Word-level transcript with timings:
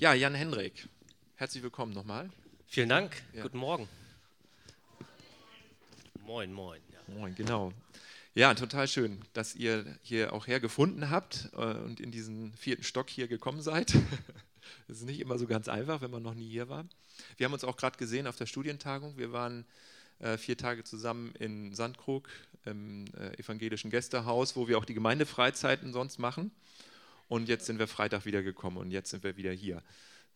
Ja, 0.00 0.14
Jan 0.14 0.36
Hendrik, 0.36 0.88
herzlich 1.34 1.64
willkommen 1.64 1.92
nochmal. 1.92 2.30
Vielen 2.68 2.88
Dank, 2.88 3.20
ja. 3.32 3.42
guten 3.42 3.58
Morgen. 3.58 3.88
Moin, 6.24 6.52
moin. 6.52 6.80
Ja. 6.92 7.14
Moin, 7.16 7.34
genau. 7.34 7.72
Ja, 8.32 8.54
total 8.54 8.86
schön, 8.86 9.20
dass 9.32 9.56
ihr 9.56 9.98
hier 10.02 10.32
auch 10.32 10.46
hergefunden 10.46 11.10
habt 11.10 11.48
äh, 11.52 11.56
und 11.56 11.98
in 11.98 12.12
diesen 12.12 12.52
vierten 12.52 12.84
Stock 12.84 13.10
hier 13.10 13.26
gekommen 13.26 13.60
seid. 13.60 13.92
Das 14.86 14.98
ist 14.98 15.04
nicht 15.04 15.18
immer 15.20 15.38
so 15.38 15.46
ganz 15.46 15.66
einfach, 15.66 16.02
wenn 16.02 16.10
man 16.10 16.22
noch 16.22 16.34
nie 16.34 16.48
hier 16.48 16.68
war. 16.68 16.84
Wir 17.38 17.46
haben 17.46 17.54
uns 17.54 17.64
auch 17.64 17.76
gerade 17.76 17.96
gesehen 17.96 18.26
auf 18.26 18.36
der 18.36 18.44
Studientagung. 18.46 19.16
Wir 19.16 19.32
waren 19.32 19.64
äh, 20.18 20.36
vier 20.36 20.58
Tage 20.58 20.84
zusammen 20.84 21.34
in 21.38 21.74
Sandkrug 21.74 22.28
im 22.66 23.06
äh, 23.18 23.38
evangelischen 23.38 23.90
Gästehaus, 23.90 24.56
wo 24.56 24.68
wir 24.68 24.76
auch 24.76 24.84
die 24.84 24.94
Gemeindefreizeiten 24.94 25.92
sonst 25.92 26.18
machen. 26.18 26.52
Und 27.28 27.48
jetzt 27.48 27.66
sind 27.66 27.78
wir 27.78 27.86
Freitag 27.86 28.24
wieder 28.24 28.42
gekommen 28.42 28.78
und 28.78 28.90
jetzt 28.90 29.10
sind 29.10 29.22
wir 29.22 29.36
wieder 29.36 29.52
hier. 29.52 29.82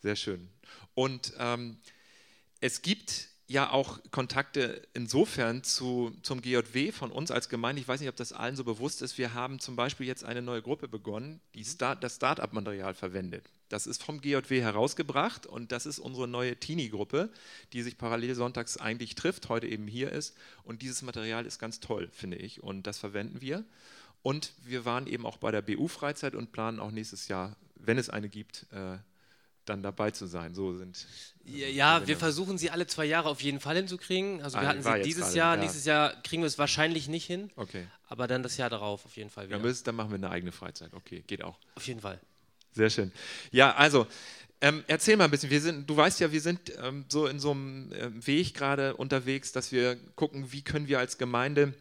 Sehr 0.01 0.17
schön. 0.17 0.49
Und 0.95 1.33
ähm, 1.39 1.79
es 2.61 2.83
gibt 2.83 3.29
ja 3.49 3.71
auch 3.71 4.01
Kontakte 4.11 4.87
insofern 4.95 5.63
zu, 5.63 6.17
zum 6.23 6.41
GJW 6.41 6.91
von 6.93 7.11
uns 7.11 7.31
als 7.31 7.49
Gemeinde. 7.49 7.83
Ich 7.83 7.89
weiß 7.89 8.01
nicht, 8.01 8.09
ob 8.09 8.17
das 8.17 8.33
allen 8.33 8.57
so 8.57 8.65
bewusst 8.65 9.03
ist. 9.03 9.19
Wir 9.19 9.35
haben 9.35 9.59
zum 9.59 9.77
Beispiel 9.77 10.07
jetzt 10.07 10.25
eine 10.25 10.43
neue 10.43 10.63
Gruppe 10.63 10.89
begonnen, 10.89 11.41
die 11.55 11.65
Start, 11.65 12.03
das 12.03 12.17
Start-up-Material 12.17 12.95
verwendet. 12.95 13.51
Das 13.69 13.87
ist 13.87 14.03
vom 14.03 14.21
GJW 14.21 14.61
herausgebracht 14.61 15.47
und 15.47 15.73
das 15.73 15.87
ist 15.87 15.99
unsere 15.99 16.29
neue 16.29 16.57
Teenie-Gruppe, 16.57 17.31
die 17.73 17.83
sich 17.83 17.99
parallel 17.99 18.35
sonntags 18.35 18.77
eigentlich 18.77 19.15
trifft, 19.15 19.49
heute 19.49 19.67
eben 19.67 19.87
hier 19.87 20.13
ist. 20.13 20.37
Und 20.65 20.83
dieses 20.83 21.03
Material 21.03 21.47
ist 21.47 21.59
ganz 21.59 21.81
toll, 21.81 22.09
finde 22.13 22.39
ich. 22.39 22.63
Und 22.63 22.87
das 22.87 22.99
verwenden 22.99 23.41
wir. 23.41 23.65
Und 24.23 24.53
wir 24.65 24.85
waren 24.85 25.07
eben 25.07 25.27
auch 25.27 25.37
bei 25.37 25.51
der 25.51 25.63
BU-Freizeit 25.63 26.35
und 26.35 26.53
planen 26.53 26.79
auch 26.79 26.91
nächstes 26.91 27.29
Jahr, 27.29 27.57
wenn 27.75 27.99
es 27.99 28.09
eine 28.09 28.29
gibt, 28.29 28.67
äh, 28.71 28.99
dann 29.65 29.83
dabei 29.83 30.11
zu 30.11 30.27
sein. 30.27 30.55
So 30.55 30.77
sind. 30.77 31.07
Ja, 31.45 31.67
ja 31.67 32.07
wir 32.07 32.17
versuchen 32.17 32.59
sie 32.59 32.71
alle 32.71 32.87
zwei 32.87 33.05
Jahre 33.05 33.29
auf 33.29 33.41
jeden 33.43 33.61
Fall 33.61 33.77
hinzukriegen. 33.77 34.43
Also 34.43 34.59
wir 34.59 34.63
ah, 34.63 34.71
hatten 34.71 34.83
sie 34.83 35.03
dieses 35.03 35.25
gerade, 35.25 35.37
Jahr, 35.37 35.55
ja. 35.55 35.61
nächstes 35.61 35.85
Jahr 35.85 36.23
kriegen 36.23 36.43
wir 36.43 36.47
es 36.47 36.59
wahrscheinlich 36.59 37.09
nicht 37.09 37.27
hin. 37.27 37.51
Okay. 37.57 37.87
Aber 38.09 38.27
dann 38.27 38.43
das 38.43 38.57
Jahr 38.57 38.71
darauf 38.71 39.05
auf 39.05 39.17
jeden 39.17 39.31
Fall 39.31 39.49
wieder. 39.49 39.59
Ja, 39.59 39.73
dann 39.85 39.95
machen 39.95 40.11
wir 40.11 40.17
eine 40.17 40.31
eigene 40.31 40.53
Freizeit. 40.53 40.93
Okay, 40.95 41.25
geht 41.27 41.43
auch. 41.43 41.59
Auf 41.75 41.87
jeden 41.87 42.01
Fall. 42.01 42.21
Sehr 42.73 42.91
schön. 42.91 43.13
Ja, 43.51 43.75
also 43.75 44.07
ähm, 44.61 44.85
erzähl 44.87 45.17
mal 45.17 45.25
ein 45.25 45.31
bisschen. 45.31 45.51
Wir 45.51 45.61
sind, 45.61 45.89
du 45.91 45.97
weißt 45.97 46.21
ja, 46.21 46.31
wir 46.31 46.41
sind 46.41 46.73
ähm, 46.81 47.05
so 47.09 47.27
in 47.27 47.41
so 47.41 47.51
einem 47.51 47.93
äh, 47.93 48.27
Weg 48.27 48.55
gerade 48.55 48.97
unterwegs, 48.97 49.53
dass 49.53 49.73
wir 49.73 49.97
gucken, 50.15 50.53
wie 50.53 50.63
können 50.63 50.89
wir 50.89 50.99
als 50.99 51.19
Gemeinde 51.19 51.75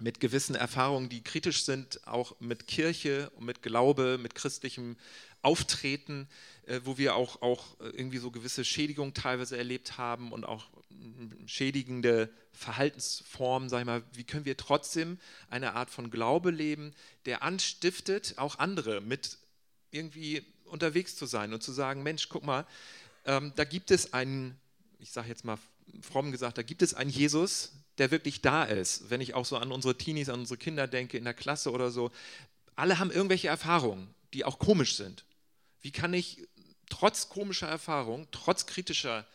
mit 0.00 0.20
gewissen 0.20 0.54
Erfahrungen, 0.54 1.08
die 1.08 1.22
kritisch 1.22 1.64
sind, 1.64 2.06
auch 2.06 2.34
mit 2.40 2.66
Kirche, 2.66 3.30
mit 3.38 3.62
Glaube, 3.62 4.18
mit 4.18 4.34
christlichem 4.34 4.96
Auftreten, 5.42 6.28
äh, 6.66 6.80
wo 6.84 6.98
wir 6.98 7.14
auch, 7.14 7.42
auch 7.42 7.78
irgendwie 7.80 8.18
so 8.18 8.30
gewisse 8.30 8.64
Schädigungen 8.64 9.12
teilweise 9.12 9.56
erlebt 9.56 9.98
haben 9.98 10.32
und 10.32 10.44
auch 10.44 10.70
schädigende 11.46 12.30
Verhaltensformen, 12.52 13.68
sag 13.68 13.80
ich 13.80 13.86
mal, 13.86 14.02
wie 14.12 14.24
können 14.24 14.44
wir 14.44 14.56
trotzdem 14.56 15.18
eine 15.50 15.74
Art 15.74 15.90
von 15.90 16.10
Glaube 16.10 16.50
leben, 16.50 16.92
der 17.26 17.42
anstiftet, 17.42 18.34
auch 18.36 18.58
andere 18.58 19.00
mit 19.00 19.38
irgendwie 19.90 20.44
unterwegs 20.64 21.16
zu 21.16 21.26
sein 21.26 21.52
und 21.52 21.62
zu 21.62 21.72
sagen, 21.72 22.02
Mensch, 22.02 22.28
guck 22.28 22.44
mal, 22.44 22.66
ähm, 23.24 23.52
da 23.56 23.64
gibt 23.64 23.90
es 23.90 24.12
einen, 24.12 24.58
ich 24.98 25.10
sage 25.10 25.28
jetzt 25.28 25.44
mal 25.44 25.58
fromm 26.00 26.32
gesagt, 26.32 26.58
da 26.58 26.62
gibt 26.62 26.82
es 26.82 26.94
einen 26.94 27.10
Jesus, 27.10 27.72
der 27.98 28.10
wirklich 28.10 28.40
da 28.40 28.64
ist. 28.64 29.10
Wenn 29.10 29.20
ich 29.20 29.34
auch 29.34 29.44
so 29.44 29.56
an 29.56 29.72
unsere 29.72 29.96
Teenies, 29.96 30.28
an 30.28 30.40
unsere 30.40 30.58
Kinder 30.58 30.86
denke, 30.86 31.18
in 31.18 31.24
der 31.24 31.34
Klasse 31.34 31.70
oder 31.70 31.90
so, 31.90 32.10
alle 32.74 32.98
haben 32.98 33.10
irgendwelche 33.10 33.48
Erfahrungen, 33.48 34.14
die 34.32 34.44
auch 34.44 34.58
komisch 34.58 34.96
sind. 34.96 35.24
Wie 35.80 35.90
kann 35.90 36.14
ich 36.14 36.48
trotz 36.88 37.28
komischer 37.28 37.68
Erfahrung, 37.68 38.28
trotz 38.30 38.66
kritischer 38.66 39.26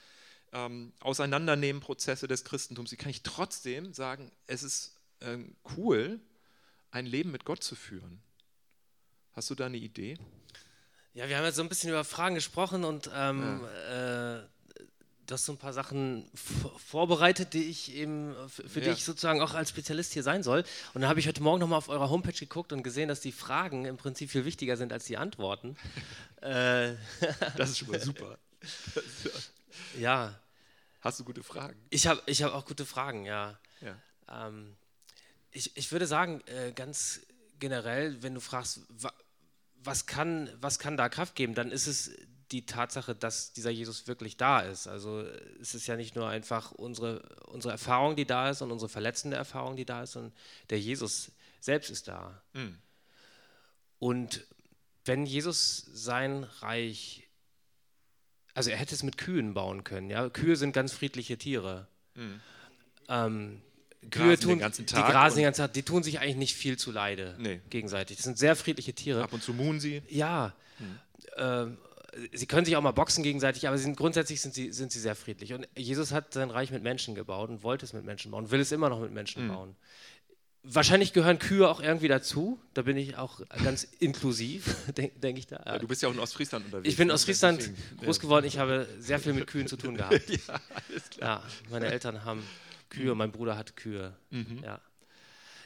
ähm, 0.54 0.94
Auseinandernehmen-Prozesse 1.02 2.28
des 2.28 2.44
Christentums, 2.44 2.92
wie 2.92 2.96
kann 2.96 3.10
ich 3.10 3.24
trotzdem 3.24 3.94
sagen, 3.94 4.32
es 4.48 4.64
ist 4.64 4.96
äh, 5.20 5.38
cool, 5.76 6.20
ein 6.92 7.06
Leben 7.06 7.32
mit 7.32 7.46
Gott 7.46 7.64
zu 7.64 7.76
führen? 7.76 8.22
Hast 9.34 9.50
du 9.50 9.56
da 9.56 9.68
eine 9.68 9.78
Idee? 9.78 10.18
Ja, 11.14 11.28
wir 11.28 11.38
haben 11.38 11.46
jetzt 11.46 11.56
so 11.56 11.64
ein 11.64 11.70
bisschen 11.70 11.90
über 11.90 12.04
Fragen 12.04 12.36
gesprochen 12.36 12.84
und 12.84 13.10
ähm, 13.14 13.62
ja. 13.62 14.38
äh, 14.38 14.44
hast 15.32 15.46
so 15.46 15.54
ein 15.54 15.58
paar 15.58 15.74
Sachen 15.74 16.30
vorbereitet, 16.78 17.54
die 17.54 17.64
ich 17.64 17.94
eben 17.94 18.36
für, 18.50 18.68
für 18.68 18.80
ja. 18.80 18.86
die 18.86 18.92
ich 18.92 19.04
sozusagen 19.04 19.42
auch 19.42 19.54
als 19.54 19.70
Spezialist 19.70 20.14
hier 20.14 20.24
sein 20.24 20.44
soll. 20.44 20.64
Und 20.94 21.02
dann 21.02 21.10
habe 21.10 21.20
ich 21.20 21.28
heute 21.28 21.44
Morgen 21.44 21.60
nochmal 21.60 21.78
auf 21.78 21.90
eurer 21.90 22.10
Homepage 22.10 22.34
geguckt 22.34 22.74
und 22.74 22.84
gesehen, 22.84 23.10
dass 23.10 23.22
die 23.22 23.32
Fragen 23.32 23.86
im 23.86 23.98
Prinzip 23.98 24.32
viel 24.32 24.46
wichtiger 24.46 24.78
sind 24.78 24.94
als 24.94 25.06
die 25.06 25.18
Antworten. 25.18 25.76
Äh, 26.40 26.94
das 27.58 27.72
ist 27.72 27.80
schon 27.80 27.90
mal 27.90 28.00
super. 28.00 28.38
ja. 29.98 30.40
Hast 31.02 31.20
du 31.20 31.24
gute 31.24 31.42
Fragen? 31.42 31.76
Ich 31.90 32.06
habe 32.06 32.22
ich 32.28 32.44
hab 32.44 32.54
auch 32.54 32.64
gute 32.64 32.86
Fragen, 32.86 33.26
ja. 33.26 33.58
ja. 33.82 34.00
Ähm, 34.30 34.78
ich, 35.50 35.76
ich 35.76 35.92
würde 35.92 36.06
sagen, 36.06 36.42
äh, 36.46 36.74
ganz 36.74 37.22
generell, 37.58 38.22
wenn 38.22 38.36
du 38.36 38.40
fragst, 38.40 38.82
wa, 38.90 39.12
was 39.78 40.06
kann, 40.06 40.50
was 40.62 40.78
kann 40.78 40.96
da 40.96 41.10
Kraft 41.10 41.36
geben, 41.36 41.56
dann 41.56 41.72
ist 41.72 41.88
es 41.88 42.12
die 42.52 42.66
Tatsache, 42.66 43.14
dass 43.14 43.54
dieser 43.54 43.70
Jesus 43.70 44.08
wirklich 44.08 44.38
da 44.38 44.62
ist. 44.62 44.88
Also 44.88 45.22
es 45.60 45.76
ist 45.76 45.88
ja 45.88 45.96
nicht 45.96 46.16
nur 46.16 46.28
einfach 46.30 46.72
unsere, 46.72 47.22
unsere 47.48 47.72
Erfahrung, 47.74 48.16
die 48.16 48.26
da 48.26 48.50
ist 48.50 48.62
und 48.62 48.72
unsere 48.72 48.90
verletzende 48.90 49.36
Erfahrung, 49.36 49.76
die 49.76 49.86
da 49.86 50.04
ist, 50.04 50.14
sondern 50.14 50.34
der 50.70 50.80
Jesus 50.80 51.32
selbst 51.60 51.90
ist 51.90 52.08
da. 52.08 52.42
Mhm. 52.54 52.78
Und 54.00 54.46
wenn 55.06 55.26
Jesus 55.26 55.86
sein 55.94 56.44
Reich, 56.44 57.28
also 58.54 58.70
er 58.70 58.78
hätte 58.78 58.96
es 58.96 59.04
mit 59.04 59.18
Kühen 59.18 59.54
bauen 59.54 59.84
können, 59.84 60.10
ja, 60.10 60.30
Kühe 60.30 60.56
sind 60.56 60.72
ganz 60.74 60.94
friedliche 60.94 61.38
Tiere. 61.38 61.88
Mhm. 62.16 62.42
Ähm, 63.10 63.62
Kühe 64.10 64.38
tun, 64.38 64.52
den 64.52 64.60
ganzen 64.60 64.86
Tag 64.86 65.06
die 65.06 65.12
grasen 65.12 65.38
den 65.38 65.46
ganzen 65.46 65.62
Tag, 65.62 65.74
die 65.74 65.84
tun 65.84 66.04
sich 66.04 66.20
eigentlich 66.20 66.38
nicht 66.38 66.56
viel 66.56 66.78
zu 66.78 66.92
Leide 66.92 67.36
nee. 67.40 67.60
gegenseitig. 67.70 68.18
Das 68.18 68.24
sind 68.24 68.38
sehr 68.38 68.56
friedliche 68.56 68.94
Tiere. 68.94 69.24
Ab 69.24 69.34
und 69.34 69.44
zu 69.44 69.54
muhen 69.54 69.80
sie. 69.80 70.02
Ja. 70.08 70.54
Mhm. 70.80 71.00
Ähm, 71.38 71.78
sie 72.34 72.46
können 72.46 72.66
sich 72.66 72.76
auch 72.76 72.82
mal 72.82 72.92
boxen 72.92 73.24
gegenseitig, 73.24 73.68
aber 73.68 73.78
sind, 73.78 73.98
grundsätzlich 73.98 74.42
sind 74.42 74.54
sie, 74.54 74.72
sind 74.72 74.92
sie 74.92 75.00
sehr 75.00 75.16
friedlich. 75.16 75.54
Und 75.54 75.68
Jesus 75.76 76.12
hat 76.12 76.34
sein 76.34 76.50
Reich 76.50 76.72
mit 76.72 76.84
Menschen 76.84 77.16
gebaut 77.16 77.50
und 77.50 77.64
wollte 77.64 77.86
es 77.86 77.94
mit 77.94 78.06
Menschen 78.06 78.32
bauen, 78.32 78.52
will 78.52 78.60
es 78.60 78.72
immer 78.72 78.90
noch 78.90 79.00
mit 79.00 79.12
Menschen 79.12 79.46
mhm. 79.46 79.50
bauen. 79.50 79.76
Wahrscheinlich 80.64 81.14
gehören 81.14 81.40
Kühe 81.40 81.70
auch 81.70 81.80
irgendwie 81.80 82.10
dazu. 82.10 82.60
Da 82.74 82.82
bin 82.82 82.98
ich 82.98 83.18
auch 83.18 83.42
ganz 83.64 83.84
inklusiv, 84.00 84.76
denke 84.98 85.20
denk 85.20 85.38
ich 85.38 85.48
da. 85.48 85.64
Ja, 85.66 85.80
du 85.80 85.88
bist 85.88 86.02
ja 86.02 86.10
auch 86.10 86.14
in 86.14 86.20
Ostfriesland 86.20 86.66
unterwegs. 86.66 86.90
Ich 86.90 86.98
bin 86.98 87.04
in 87.04 87.08
ne? 87.10 87.14
Ostfriesland 87.14 87.60
deswegen, 87.60 87.98
groß 88.04 88.20
geworden. 88.20 88.46
Ich 88.46 88.58
habe 88.58 88.88
sehr 89.00 89.20
viel 89.20 89.34
mit 89.34 89.48
Kühen 89.48 89.68
zu 89.68 89.78
tun 89.78 89.96
gehabt. 89.96 90.30
ja, 90.30 90.60
alles 90.90 91.10
klar. 91.10 91.44
Ja, 91.44 91.70
meine 91.70 91.88
Eltern 91.88 92.26
haben 92.26 92.44
Kühe, 92.90 93.16
mein 93.16 93.32
Bruder 93.32 93.58
hat 93.58 93.76
Kühe. 93.76 94.14
Mhm. 94.30 94.60
Ja. 94.64 94.82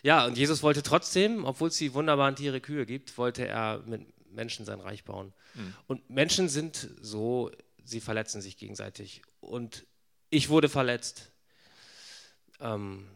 ja, 0.03 0.25
und 0.25 0.38
Jesus 0.38 0.62
wollte 0.62 0.84
trotzdem, 0.84 1.46
obwohl 1.46 1.69
es 1.69 1.78
die 1.78 1.94
wunderbaren 1.94 2.35
Tiere 2.35 2.62
Kühe 2.62 2.85
gibt, 2.85 3.18
wollte 3.18 3.47
er 3.47 3.81
mit 3.88 4.06
Menschen 4.34 4.66
sein 4.66 4.80
Reich 4.80 5.03
bauen. 5.03 5.34
Mhm. 5.53 5.74
Und 5.88 6.09
Menschen 6.09 6.50
sind 6.50 6.90
so, 7.02 7.52
sie 7.84 8.00
verletzen 8.00 8.42
sich 8.42 8.58
gegenseitig. 8.58 9.22
Und 9.40 9.86
ich 10.30 10.50
wurde 10.50 10.69
verletzt. 10.69 11.31
Ähm, 12.59 13.08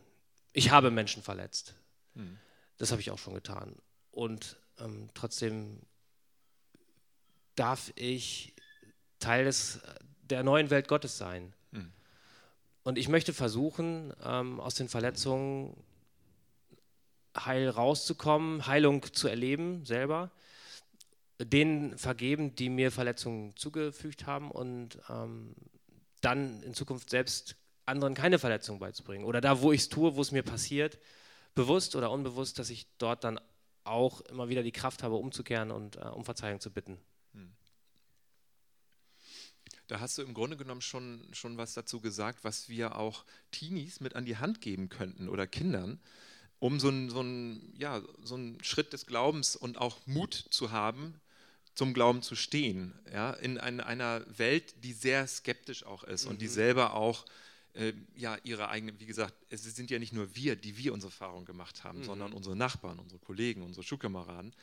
ich 0.54 0.72
habe 0.72 0.92
Menschen 0.92 1.24
verletzt. 1.24 1.76
Mhm. 2.14 2.38
Das 2.78 2.92
habe 2.92 3.02
ich 3.02 3.12
auch 3.12 3.20
schon 3.20 3.34
getan. 3.34 3.76
Und 4.12 4.58
ähm, 4.80 5.10
trotzdem 5.14 5.82
darf 7.56 7.92
ich 7.96 8.54
Teil 9.20 9.46
des, 9.46 9.80
der 10.24 10.44
neuen 10.44 10.70
Welt 10.70 10.88
Gottes 10.88 11.18
sein. 11.18 11.54
Mhm. 11.72 11.92
Und 12.84 12.98
ich 12.98 13.08
möchte 13.08 13.34
versuchen, 13.34 14.14
ähm, 14.24 14.60
aus 14.60 14.76
den 14.76 14.90
Verletzungen 14.90 15.76
heil 17.36 17.70
rauszukommen, 17.70 18.68
Heilung 18.68 19.14
zu 19.14 19.28
erleben 19.28 19.86
selber 19.86 20.32
denen 21.40 21.98
vergeben, 21.98 22.56
die 22.56 22.70
mir 22.70 22.92
Verletzungen 22.92 23.56
zugefügt 23.56 24.26
haben 24.26 24.52
und 24.52 25.00
ähm, 25.10 25.56
dann 26.22 26.64
in 26.64 26.74
Zukunft 26.74 27.10
selbst 27.10 27.56
anderen 27.86 28.16
keine 28.16 28.40
Verletzungen 28.40 28.80
beizubringen. 28.80 29.26
Oder 29.26 29.42
da, 29.42 29.62
wo 29.62 29.72
ich 29.72 29.82
es 29.82 29.90
tue, 29.90 30.16
wo 30.16 30.22
es 30.22 30.32
mir 30.32 30.44
passiert, 30.44 30.98
bewusst 31.54 31.96
oder 31.96 32.12
unbewusst, 32.12 32.58
dass 32.60 32.70
ich 32.70 32.88
dort 32.98 33.24
dann 33.24 33.40
auch 33.84 34.22
immer 34.22 34.50
wieder 34.50 34.64
die 34.64 34.72
Kraft 34.72 35.04
habe, 35.04 35.16
umzukehren 35.16 35.72
und 35.72 35.98
äh, 35.98 36.02
um 36.02 36.26
Verzeihung 36.26 36.60
zu 36.60 36.72
bitten. 36.72 36.98
Hm. 37.34 37.54
Da 39.88 40.00
hast 40.00 40.18
du 40.18 40.24
im 40.24 40.34
Grunde 40.34 40.58
genommen 40.58 40.82
schon, 40.82 41.28
schon 41.34 41.58
was 41.58 41.76
dazu 41.76 42.02
gesagt, 42.02 42.44
was 42.44 42.70
wir 42.70 42.96
auch 42.96 43.26
Teenies 43.52 44.00
mit 44.00 44.16
an 44.16 44.26
die 44.26 44.38
Hand 44.38 44.62
geben 44.62 44.90
könnten 44.90 45.30
oder 45.30 45.46
Kindern, 45.46 46.00
um 46.60 46.80
so 46.80 46.88
einen, 46.88 47.10
so 47.10 47.24
ja, 47.78 48.02
so 48.24 48.36
einen 48.36 48.64
Schritt 48.64 48.94
des 48.94 49.06
Glaubens 49.06 49.56
und 49.56 49.78
auch 49.78 50.00
Mut 50.08 50.34
zu 50.34 50.72
haben, 50.72 51.22
zum 51.76 51.94
Glauben 51.94 52.22
zu 52.22 52.36
stehen, 52.36 52.94
ja, 53.12 53.32
in 53.32 53.58
ein, 53.58 53.82
einer 53.82 54.26
Welt, 54.38 54.84
die 54.84 54.94
sehr 54.94 55.28
skeptisch 55.28 55.86
auch 55.86 56.04
ist 56.04 56.26
mhm. 56.26 56.32
und 56.32 56.42
die 56.42 56.48
mhm. 56.48 56.52
selber 56.52 56.94
auch 56.94 57.26
äh, 57.74 57.94
ja 58.16 58.38
ihre 58.44 58.70
eigene, 58.70 58.98
wie 59.00 59.06
gesagt, 59.06 59.36
es 59.50 59.64
sind 59.64 59.92
ja 59.92 60.00
nicht 60.00 60.14
nur 60.14 60.36
wir, 60.36 60.56
die 60.56 60.78
wir 60.78 60.94
unsere 60.94 61.12
Erfahrungen 61.12 61.46
gemacht 61.46 61.84
haben, 61.84 62.00
mhm. 62.00 62.04
sondern 62.06 62.34
unsere 62.34 62.56
Nachbarn, 62.56 63.00
unsere 63.00 63.20
Kollegen, 63.20 63.62
unsere 63.62 63.84
Schulkameraden, 63.84 64.54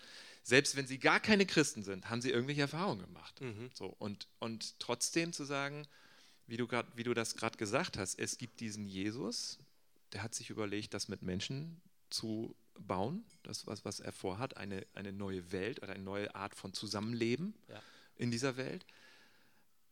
selbst 0.43 0.75
wenn 0.75 0.87
sie 0.87 0.99
gar 0.99 1.21
keine 1.21 1.47
Christen 1.47 1.83
sind, 1.83 2.11
haben 2.11 2.23
sie 2.23 2.31
irgendwelche 2.31 2.63
Erfahrungen 2.63 3.03
gemacht. 3.03 3.41
Mhm. 3.41 3.71
So, 3.75 3.95
und, 3.99 4.27
und 4.39 4.79
trotzdem 4.81 5.33
zu 5.33 5.45
sagen, 5.45 5.87
wie 6.47 6.57
du, 6.57 6.67
grad, 6.67 6.87
wie 6.97 7.05
du 7.05 7.15
das 7.15 7.37
gerade 7.37 7.57
gesagt 7.59 7.99
hast, 7.99 8.19
es 8.19 8.39
gibt 8.39 8.61
diesen 8.61 8.87
Jesus, 8.87 9.59
der 10.13 10.23
hat 10.23 10.35
sich 10.35 10.51
überlegt, 10.51 10.95
das 10.95 11.09
mit 11.09 11.23
Menschen 11.23 11.81
zu 12.11 12.57
bauen, 12.79 13.25
das, 13.43 13.67
was, 13.67 13.85
was 13.85 14.01
er 14.01 14.13
vorhat, 14.13 14.57
eine, 14.57 14.87
eine 14.95 15.13
neue 15.13 15.53
Welt 15.53 15.83
oder 15.83 15.93
eine 15.93 16.03
neue 16.03 16.35
Art 16.35 16.55
von 16.55 16.73
Zusammenleben 16.73 17.55
ja. 17.69 17.83
in 18.17 18.31
dieser 18.31 18.57
Welt. 18.57 18.87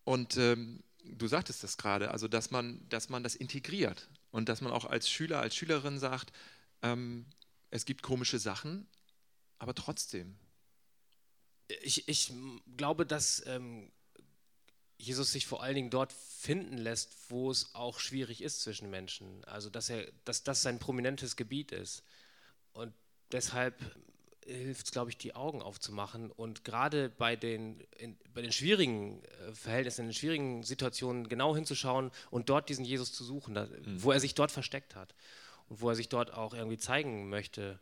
Und 0.04 0.36
ähm, 0.36 0.82
du 1.04 1.26
sagtest 1.26 1.62
das 1.62 1.76
gerade, 1.76 2.10
also 2.10 2.28
dass 2.28 2.50
man, 2.50 2.86
dass 2.88 3.08
man 3.08 3.22
das 3.22 3.34
integriert 3.34 4.08
und 4.30 4.48
dass 4.48 4.60
man 4.60 4.72
auch 4.72 4.84
als 4.84 5.08
Schüler, 5.08 5.40
als 5.40 5.54
Schülerin 5.54 5.98
sagt, 5.98 6.32
ähm, 6.82 7.26
es 7.70 7.84
gibt 7.84 8.02
komische 8.02 8.38
Sachen, 8.38 8.86
aber 9.58 9.74
trotzdem. 9.74 10.36
Ich, 11.82 12.08
ich 12.08 12.32
glaube, 12.76 13.06
dass 13.06 13.44
ähm, 13.46 13.92
Jesus 14.98 15.32
sich 15.32 15.46
vor 15.46 15.62
allen 15.62 15.74
Dingen 15.74 15.90
dort 15.90 16.12
finden 16.12 16.76
lässt, 16.76 17.14
wo 17.28 17.50
es 17.50 17.74
auch 17.74 18.00
schwierig 18.00 18.42
ist 18.42 18.60
zwischen 18.60 18.90
Menschen. 18.90 19.44
Also 19.44 19.70
dass 19.70 19.88
er, 19.88 20.10
dass 20.24 20.42
das 20.42 20.62
sein 20.62 20.78
prominentes 20.78 21.36
Gebiet 21.36 21.72
ist. 21.72 22.02
Und 22.72 22.92
deshalb 23.32 23.74
hilft 24.50 24.86
es, 24.86 24.92
glaube 24.92 25.10
ich, 25.10 25.16
die 25.16 25.34
Augen 25.34 25.62
aufzumachen 25.62 26.30
und 26.30 26.64
gerade 26.64 27.08
bei 27.08 27.36
den, 27.36 27.80
in, 27.96 28.16
bei 28.34 28.42
den 28.42 28.52
schwierigen 28.52 29.22
äh, 29.24 29.52
Verhältnissen, 29.52 30.02
in 30.02 30.08
den 30.08 30.14
schwierigen 30.14 30.62
Situationen 30.62 31.28
genau 31.28 31.54
hinzuschauen 31.54 32.10
und 32.30 32.48
dort 32.48 32.68
diesen 32.68 32.84
Jesus 32.84 33.12
zu 33.12 33.24
suchen, 33.24 33.54
da, 33.54 33.66
mhm. 33.66 34.02
wo 34.02 34.12
er 34.12 34.20
sich 34.20 34.34
dort 34.34 34.50
versteckt 34.50 34.96
hat 34.96 35.14
und 35.68 35.80
wo 35.80 35.88
er 35.90 35.94
sich 35.94 36.08
dort 36.08 36.32
auch 36.32 36.54
irgendwie 36.54 36.78
zeigen 36.78 37.28
möchte. 37.28 37.78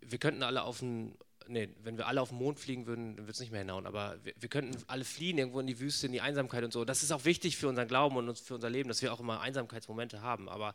Wir 0.00 0.18
könnten 0.18 0.42
alle 0.42 0.62
auf 0.62 0.78
den, 0.78 1.16
nee, 1.48 1.68
wenn 1.82 1.96
wir 1.96 2.06
alle 2.06 2.20
auf 2.20 2.28
den 2.28 2.38
Mond 2.38 2.60
fliegen 2.60 2.86
würden, 2.86 3.16
dann 3.16 3.24
würde 3.24 3.32
es 3.32 3.40
nicht 3.40 3.52
mehr 3.52 3.60
hinhauen, 3.60 3.86
aber 3.86 4.18
wir, 4.22 4.34
wir, 4.38 4.48
könnten 4.48 4.80
alle 4.86 5.04
fliehen 5.04 5.38
irgendwo 5.38 5.60
in 5.60 5.66
die 5.66 5.80
Wüste, 5.80 6.06
in 6.06 6.12
die 6.12 6.20
Einsamkeit 6.20 6.62
und 6.62 6.72
so. 6.72 6.84
Das 6.84 7.02
ist 7.02 7.10
auch 7.10 7.24
wichtig 7.24 7.56
für 7.56 7.68
unseren 7.68 7.88
Glauben 7.88 8.16
und 8.16 8.38
für 8.38 8.54
unser 8.54 8.70
Leben, 8.70 8.88
dass 8.88 9.02
wir 9.02 9.12
auch 9.12 9.20
immer 9.20 9.40
Einsamkeitsmomente 9.40 10.22
haben, 10.22 10.48
aber 10.48 10.74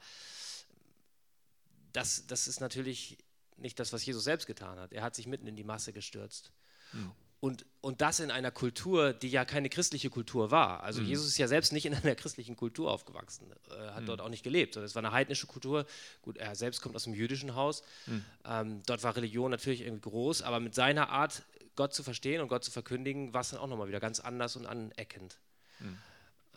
das, 1.94 2.28
das 2.28 2.48
ist 2.48 2.60
natürlich 2.62 3.18
nicht 3.58 3.80
das, 3.80 3.94
was 3.94 4.06
Jesus 4.06 4.24
selbst 4.24 4.48
getan 4.48 4.80
hat. 4.80 4.94
Er 4.94 5.04
hat 5.04 5.16
sich 5.16 5.28
mitten 5.28 5.48
in 5.48 5.56
die 5.56 5.64
Masse 5.64 5.94
gestürzt. 5.94 6.52
Mhm. 6.94 7.12
Und, 7.40 7.66
und 7.82 8.02
das 8.02 8.20
in 8.20 8.30
einer 8.30 8.52
Kultur, 8.52 9.14
die 9.14 9.30
ja 9.30 9.46
keine 9.46 9.68
christliche 9.68 10.12
Kultur 10.12 10.52
war. 10.52 10.84
Also 10.84 11.02
mhm. 11.02 11.08
Jesus 11.08 11.26
ist 11.26 11.40
ja 11.40 11.48
selbst 11.48 11.74
nicht 11.74 11.88
in 11.88 11.96
einer 11.96 12.14
christlichen 12.16 12.56
Kultur 12.56 12.92
aufgewachsen, 12.92 13.52
äh, 13.52 13.90
hat 13.90 14.04
mhm. 14.04 14.06
dort 14.06 14.22
auch 14.22 14.30
nicht 14.30 14.44
gelebt. 14.44 14.76
Es 14.76 14.94
war 14.94 15.04
eine 15.04 15.12
heidnische 15.12 15.48
Kultur. 15.48 15.88
Gut, 16.22 16.38
er 16.38 16.56
selbst 16.56 16.82
kommt 16.82 16.96
aus 16.96 17.08
einem 17.08 17.16
jüdischen 17.16 17.56
Haus. 17.56 17.82
Mhm. 18.06 18.26
Ähm, 18.46 18.84
dort 18.86 19.04
war 19.04 19.16
Religion 19.16 19.50
natürlich 19.50 19.82
irgendwie 19.82 20.10
groß, 20.10 20.44
aber 20.44 20.60
mit 20.60 20.76
seiner 20.76 21.10
Art, 21.10 21.44
Gott 21.76 21.96
zu 21.96 22.04
verstehen 22.04 22.42
und 22.42 22.48
Gott 22.48 22.64
zu 22.64 22.70
verkündigen, 22.70 23.34
war 23.34 23.42
es 23.42 23.50
dann 23.50 23.60
auch 23.60 23.68
nochmal 23.68 23.88
wieder 23.88 24.00
ganz 24.00 24.20
anders 24.20 24.56
und 24.56 24.68
aneckend. 24.68 25.40
Mhm. 25.80 25.98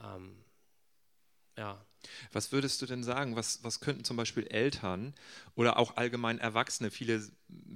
Ähm, 0.02 0.44
ja. 1.56 1.82
Was 2.32 2.52
würdest 2.52 2.80
du 2.82 2.86
denn 2.86 3.04
sagen? 3.04 3.36
Was, 3.36 3.62
was 3.62 3.80
könnten 3.80 4.04
zum 4.04 4.16
Beispiel 4.16 4.46
Eltern 4.46 5.14
oder 5.54 5.78
auch 5.78 5.96
allgemein 5.96 6.38
Erwachsene, 6.38 6.90
viele 6.90 7.22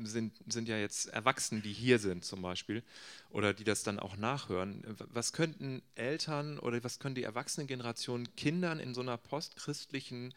sind, 0.02 0.32
sind 0.48 0.68
ja 0.68 0.78
jetzt 0.78 1.08
Erwachsene, 1.08 1.60
die 1.60 1.72
hier 1.72 1.98
sind 1.98 2.24
zum 2.24 2.42
Beispiel 2.42 2.82
oder 3.30 3.54
die 3.54 3.64
das 3.64 3.82
dann 3.82 3.98
auch 3.98 4.16
nachhören, 4.16 4.82
was 5.12 5.32
könnten 5.32 5.82
Eltern 5.94 6.58
oder 6.58 6.82
was 6.84 6.98
können 6.98 7.14
die 7.14 7.22
Erwachsenengeneration 7.22 8.34
Kindern 8.36 8.80
in 8.80 8.94
so 8.94 9.00
einer 9.00 9.16
postchristlichen, 9.16 10.34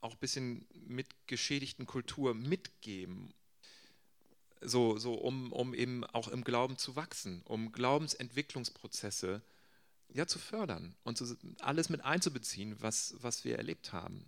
auch 0.00 0.12
ein 0.12 0.18
bisschen 0.18 0.66
mitgeschädigten 0.86 1.86
Kultur 1.86 2.34
mitgeben? 2.34 3.32
So, 4.60 4.96
so 4.96 5.14
um, 5.14 5.52
um 5.52 5.74
eben 5.74 6.04
auch 6.04 6.28
im 6.28 6.44
Glauben 6.44 6.78
zu 6.78 6.94
wachsen, 6.94 7.42
um 7.46 7.72
Glaubensentwicklungsprozesse 7.72 9.40
zu 9.40 9.51
ja, 10.14 10.26
zu 10.26 10.38
fördern 10.38 10.94
und 11.04 11.18
zu, 11.18 11.36
alles 11.60 11.88
mit 11.88 12.04
einzubeziehen, 12.04 12.76
was, 12.80 13.14
was 13.18 13.44
wir 13.44 13.56
erlebt 13.56 13.92
haben. 13.92 14.24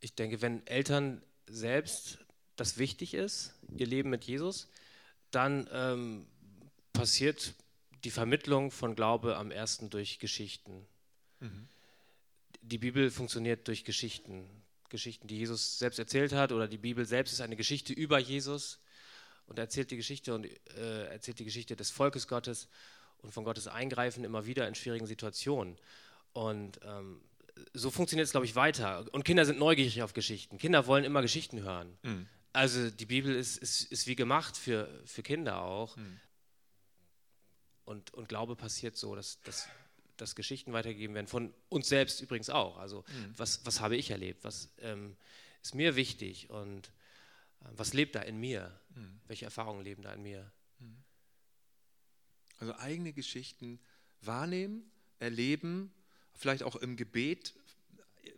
Ich 0.00 0.14
denke, 0.14 0.42
wenn 0.42 0.66
Eltern 0.66 1.22
selbst 1.46 2.18
das 2.56 2.78
wichtig 2.78 3.14
ist, 3.14 3.54
ihr 3.76 3.86
Leben 3.86 4.10
mit 4.10 4.24
Jesus, 4.24 4.68
dann 5.30 5.68
ähm, 5.72 6.26
passiert 6.92 7.54
die 8.04 8.10
Vermittlung 8.10 8.70
von 8.70 8.94
Glaube 8.94 9.36
am 9.36 9.50
ersten 9.50 9.90
durch 9.90 10.18
Geschichten. 10.18 10.86
Mhm. 11.40 11.68
Die 12.60 12.78
Bibel 12.78 13.10
funktioniert 13.10 13.66
durch 13.68 13.84
Geschichten. 13.84 14.48
Geschichten, 14.88 15.26
die 15.26 15.38
Jesus 15.38 15.78
selbst 15.78 15.98
erzählt 15.98 16.32
hat, 16.32 16.52
oder 16.52 16.68
die 16.68 16.78
Bibel 16.78 17.04
selbst 17.04 17.32
ist 17.32 17.40
eine 17.40 17.56
Geschichte 17.56 17.92
über 17.92 18.18
Jesus 18.18 18.78
und 19.46 19.58
erzählt 19.58 19.90
die 19.90 19.96
Geschichte 19.96 20.34
und 20.34 20.46
äh, 20.76 21.06
erzählt 21.06 21.38
die 21.38 21.44
Geschichte 21.44 21.74
des 21.76 21.90
Volkes 21.90 22.28
Gottes 22.28 22.68
und 23.24 23.32
von 23.32 23.44
Gottes 23.44 23.66
Eingreifen 23.66 24.22
immer 24.22 24.46
wieder 24.46 24.68
in 24.68 24.74
schwierigen 24.74 25.06
Situationen. 25.06 25.76
Und 26.34 26.78
ähm, 26.84 27.20
so 27.72 27.90
funktioniert 27.90 28.26
es, 28.26 28.32
glaube 28.32 28.46
ich, 28.46 28.54
weiter. 28.54 29.06
Und 29.12 29.24
Kinder 29.24 29.46
sind 29.46 29.58
neugierig 29.58 30.02
auf 30.02 30.12
Geschichten. 30.12 30.58
Kinder 30.58 30.86
wollen 30.86 31.04
immer 31.04 31.22
Geschichten 31.22 31.62
hören. 31.62 31.96
Mhm. 32.02 32.28
Also 32.52 32.90
die 32.90 33.06
Bibel 33.06 33.34
ist, 33.34 33.56
ist, 33.56 33.90
ist 33.90 34.06
wie 34.06 34.14
gemacht 34.14 34.56
für, 34.56 34.88
für 35.06 35.22
Kinder 35.22 35.62
auch. 35.62 35.96
Mhm. 35.96 36.20
Und, 37.86 38.12
und 38.14 38.28
Glaube 38.28 38.56
passiert 38.56 38.96
so, 38.96 39.14
dass, 39.16 39.40
dass, 39.42 39.68
dass 40.18 40.36
Geschichten 40.36 40.72
weitergegeben 40.72 41.14
werden, 41.14 41.26
von 41.26 41.54
uns 41.70 41.88
selbst 41.88 42.20
übrigens 42.20 42.50
auch. 42.50 42.76
Also 42.76 43.04
mhm. 43.08 43.34
was, 43.38 43.64
was 43.64 43.80
habe 43.80 43.96
ich 43.96 44.10
erlebt? 44.10 44.44
Was 44.44 44.68
ähm, 44.80 45.16
ist 45.62 45.74
mir 45.74 45.96
wichtig? 45.96 46.50
Und 46.50 46.88
äh, 47.62 47.68
was 47.72 47.94
lebt 47.94 48.16
da 48.16 48.20
in 48.20 48.38
mir? 48.38 48.78
Mhm. 48.94 49.20
Welche 49.28 49.46
Erfahrungen 49.46 49.82
leben 49.82 50.02
da 50.02 50.12
in 50.12 50.22
mir? 50.22 50.52
Also 52.58 52.74
eigene 52.76 53.12
Geschichten 53.12 53.80
wahrnehmen, 54.20 54.90
erleben, 55.18 55.92
vielleicht 56.34 56.62
auch 56.62 56.76
im 56.76 56.96
Gebet, 56.96 57.54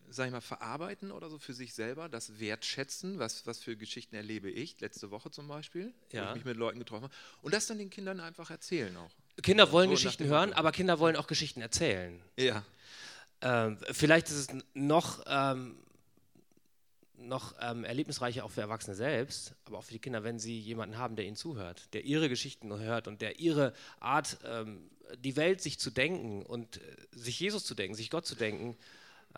sag 0.08 0.26
ich 0.26 0.32
mal, 0.32 0.40
verarbeiten 0.40 1.10
oder 1.10 1.30
so 1.30 1.38
für 1.38 1.54
sich 1.54 1.74
selber, 1.74 2.08
das 2.08 2.38
wertschätzen, 2.38 3.18
was, 3.18 3.46
was 3.46 3.58
für 3.58 3.76
Geschichten 3.76 4.16
erlebe 4.16 4.50
ich, 4.50 4.80
letzte 4.80 5.10
Woche 5.10 5.30
zum 5.30 5.48
Beispiel, 5.48 5.92
ja. 6.12 6.24
wo 6.24 6.28
ich 6.30 6.34
mich 6.36 6.44
mit 6.44 6.56
Leuten 6.56 6.78
getroffen 6.78 7.04
habe, 7.04 7.14
und 7.42 7.54
das 7.54 7.66
dann 7.66 7.78
den 7.78 7.90
Kindern 7.90 8.20
einfach 8.20 8.50
erzählen 8.50 8.96
auch. 8.96 9.10
Kinder 9.42 9.70
wollen 9.72 9.88
so 9.88 9.94
Geschichten 9.94 10.24
hören, 10.24 10.52
aber 10.52 10.72
Kinder 10.72 10.98
wollen 10.98 11.16
auch 11.16 11.26
Geschichten 11.26 11.60
erzählen. 11.60 12.20
Ja. 12.36 12.64
Ähm, 13.42 13.78
vielleicht 13.92 14.28
ist 14.28 14.34
es 14.34 14.48
noch 14.72 15.22
ähm, 15.26 15.76
noch 17.18 17.54
ähm, 17.60 17.84
erlebnisreicher 17.84 18.44
auch 18.44 18.50
für 18.50 18.60
Erwachsene 18.60 18.94
selbst, 18.94 19.54
aber 19.64 19.78
auch 19.78 19.84
für 19.84 19.92
die 19.92 19.98
Kinder, 19.98 20.24
wenn 20.24 20.38
sie 20.38 20.58
jemanden 20.58 20.98
haben, 20.98 21.16
der 21.16 21.24
ihnen 21.24 21.36
zuhört, 21.36 21.92
der 21.92 22.04
ihre 22.04 22.28
Geschichten 22.28 22.76
hört 22.78 23.08
und 23.08 23.20
der 23.20 23.38
ihre 23.40 23.72
Art, 24.00 24.38
ähm, 24.44 24.90
die 25.18 25.36
Welt 25.36 25.60
sich 25.60 25.78
zu 25.78 25.90
denken 25.90 26.42
und 26.44 26.76
äh, 26.76 26.80
sich 27.12 27.40
Jesus 27.40 27.64
zu 27.64 27.74
denken, 27.74 27.94
sich 27.94 28.10
Gott 28.10 28.26
zu 28.26 28.34
denken, 28.34 28.76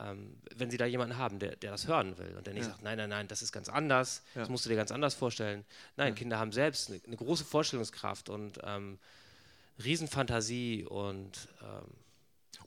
ähm, 0.01 0.37
wenn 0.55 0.71
sie 0.71 0.77
da 0.77 0.87
jemanden 0.87 1.17
haben, 1.17 1.39
der, 1.39 1.57
der 1.57 1.71
das 1.71 1.87
hören 1.87 2.19
will 2.19 2.35
und 2.37 2.47
der 2.47 2.55
nicht 2.55 2.65
ja. 2.65 2.71
sagt, 2.71 2.83
nein, 2.83 2.99
nein, 2.99 3.11
nein, 3.11 3.29
das 3.29 3.43
ist 3.43 3.53
ganz 3.53 3.69
anders, 3.69 4.23
ja. 4.35 4.43
das 4.43 4.49
musst 4.49 4.65
du 4.65 4.69
dir 4.71 4.77
ganz 4.77 4.93
anders 4.93 5.15
vorstellen. 5.15 5.65
Nein, 5.97 6.09
ja. 6.09 6.15
Kinder 6.15 6.39
haben 6.39 6.53
selbst 6.53 6.91
eine, 6.91 7.01
eine 7.07 7.17
große 7.17 7.45
Vorstellungskraft 7.45 8.29
und 8.29 8.59
ähm, 8.65 8.99
Riesenfantasie 9.83 10.85
und 10.85 11.49
ähm, 11.63 11.95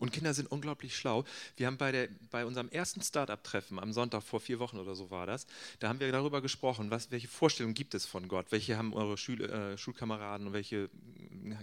und 0.01 0.11
Kinder 0.11 0.33
sind 0.33 0.51
unglaublich 0.51 0.97
schlau. 0.97 1.25
Wir 1.57 1.67
haben 1.67 1.77
bei, 1.77 1.91
der, 1.91 2.09
bei 2.31 2.43
unserem 2.43 2.69
ersten 2.69 3.01
Startup-Treffen 3.01 3.77
am 3.79 3.93
Sonntag 3.93 4.23
vor 4.23 4.39
vier 4.39 4.57
Wochen 4.57 4.79
oder 4.79 4.95
so 4.95 5.11
war 5.11 5.27
das, 5.27 5.45
da 5.79 5.89
haben 5.89 5.99
wir 5.99 6.11
darüber 6.11 6.41
gesprochen, 6.41 6.89
was, 6.89 7.11
welche 7.11 7.27
Vorstellungen 7.27 7.75
gibt 7.75 7.93
es 7.93 8.07
von 8.07 8.27
Gott, 8.27 8.47
welche 8.49 8.77
haben 8.77 8.93
eure 8.93 9.15
Schül 9.15 9.41
äh, 9.41 9.77
Schulkameraden 9.77 10.47
und 10.47 10.53
welche 10.53 10.89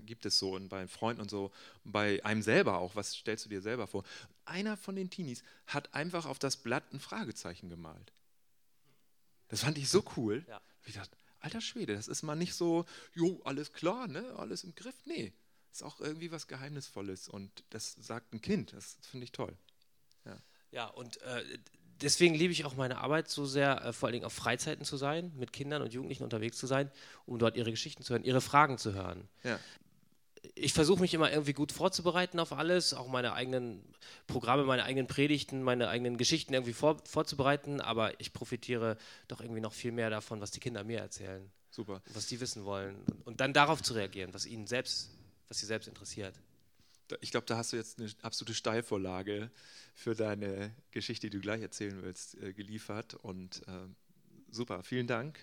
gibt 0.07 0.25
es 0.25 0.39
so 0.39 0.55
und 0.55 0.69
bei 0.69 0.87
Freunden 0.87 1.21
und 1.21 1.31
so, 1.31 1.51
bei 1.85 2.25
einem 2.25 2.43
selber 2.43 2.79
auch, 2.79 2.95
was 2.95 3.13
stellst 3.13 3.45
du 3.45 3.49
dir 3.49 3.61
selber 3.61 3.89
vor? 3.89 4.05
Einer 4.45 4.77
von 4.77 4.95
den 4.95 5.11
Teenies 5.11 5.43
hat 5.67 5.93
einfach 5.93 6.25
auf 6.25 6.39
das 6.39 6.57
Blatt 6.57 6.93
ein 6.93 7.01
Fragezeichen 7.01 7.69
gemalt. 7.69 8.13
Das 9.49 9.63
fand 9.63 9.79
ich 9.79 9.89
so 9.89 10.05
cool. 10.17 10.45
Ja. 10.49 10.61
Ich 10.87 10.95
dachte, 10.95 11.17
alter 11.41 11.61
Schwede, 11.61 11.97
das 11.97 12.07
ist 12.07 12.23
mal 12.23 12.37
nicht 12.37 12.55
so, 12.55 12.85
jo, 13.15 13.41
alles 13.45 13.73
klar, 13.73 14.07
ne, 14.07 14.25
alles 14.37 14.63
im 14.63 14.77
Griff. 14.77 14.95
Nee, 15.07 15.33
ist 15.73 15.83
auch 15.83 16.01
irgendwie 16.01 16.33
was 16.33 16.47
Geheimnisvolles 16.49 17.29
und 17.29 17.65
das 17.71 17.93
sagt 18.01 18.33
ein 18.33 18.41
Kind. 18.41 18.73
Das 18.73 18.99
finde 19.03 19.25
ich 19.25 19.33
toll. 19.33 19.57
Ja, 20.25 20.37
ja 20.71 20.87
und 20.87 21.21
äh, 21.23 21.43
deswegen 22.01 22.35
liebe 22.35 22.53
ich 22.53 22.65
auch 22.65 22.77
meine 22.77 22.99
Arbeit 22.99 23.29
so 23.29 23.47
sehr, 23.47 23.85
äh, 23.85 23.93
vor 23.93 24.09
allen 24.09 24.15
Dingen 24.15 24.25
auf 24.25 24.33
Freizeiten 24.33 24.85
zu 24.85 24.97
sein, 24.97 25.33
mit 25.37 25.53
Kindern 25.53 25.83
und 25.83 25.93
Jugendlichen 25.93 26.25
unterwegs 26.25 26.59
zu 26.59 26.67
sein, 26.67 26.91
um 27.27 27.39
dort 27.39 27.57
ihre 27.57 27.71
Geschichten 27.71 28.03
zu 28.03 28.15
hören, 28.15 28.25
ihre 28.25 28.41
Fragen 28.41 28.79
zu 28.79 28.95
hören. 28.95 29.29
Ja. 29.45 29.59
Ich 30.55 30.73
versuche 30.73 31.01
mich 31.01 31.15
immer 31.15 31.31
irgendwie 31.31 31.53
gut 31.53 31.73
vorzubereiten 31.73 32.39
auf 32.39 32.53
alles, 32.53 32.95
auch 32.95 33.09
meine 33.09 33.33
eigenen 33.33 33.83
Programme, 34.29 34.65
meine 34.65 34.85
eigenen 34.85 35.09
Predigten, 35.09 35.63
meine 35.63 35.89
eigenen 35.89 36.17
Geschichten 36.17 36.55
irgendwie 36.55 36.73
vor, 36.73 36.99
vorzubereiten, 37.05 37.81
aber 37.81 38.19
ich 38.21 38.33
profitiere 38.33 38.97
doch 39.27 39.41
irgendwie 39.41 39.61
noch 39.61 39.73
viel 39.73 39.93
mehr 39.93 40.11
davon, 40.11 40.41
was 40.41 40.53
die 40.53 40.61
Kinder 40.61 40.85
mir 40.85 41.01
erzählen. 41.01 41.51
Super. 41.71 42.03
Was 42.15 42.27
die 42.27 42.41
wissen 42.41 42.65
wollen. 42.65 43.05
Und 43.25 43.41
dann 43.41 43.53
darauf 43.53 43.83
zu 43.83 43.95
reagieren, 43.95 44.33
was 44.33 44.47
ihnen 44.47 44.67
selbst 44.67 45.11
was 45.49 45.59
sie 45.59 45.67
selbst 45.67 45.89
interessiert. 45.89 46.35
Ich 47.21 47.31
glaube, 47.31 47.47
da 47.47 47.57
hast 47.57 47.73
du 47.73 47.77
jetzt 47.77 47.99
eine 47.99 48.11
absolute 48.23 48.55
Steilvorlage 48.55 49.51
für 49.95 50.15
deine 50.15 50.75
Geschichte, 50.91 51.31
die 51.31 51.37
du 51.37 51.43
gleich 51.43 51.63
erzählen 51.63 52.03
willst, 52.03 52.35
äh, 52.37 52.53
geliefert. 52.53 53.15
Und 53.15 53.67
äh, 53.67 53.89
super, 54.51 54.83
vielen 54.83 55.07
Dank. 55.07 55.39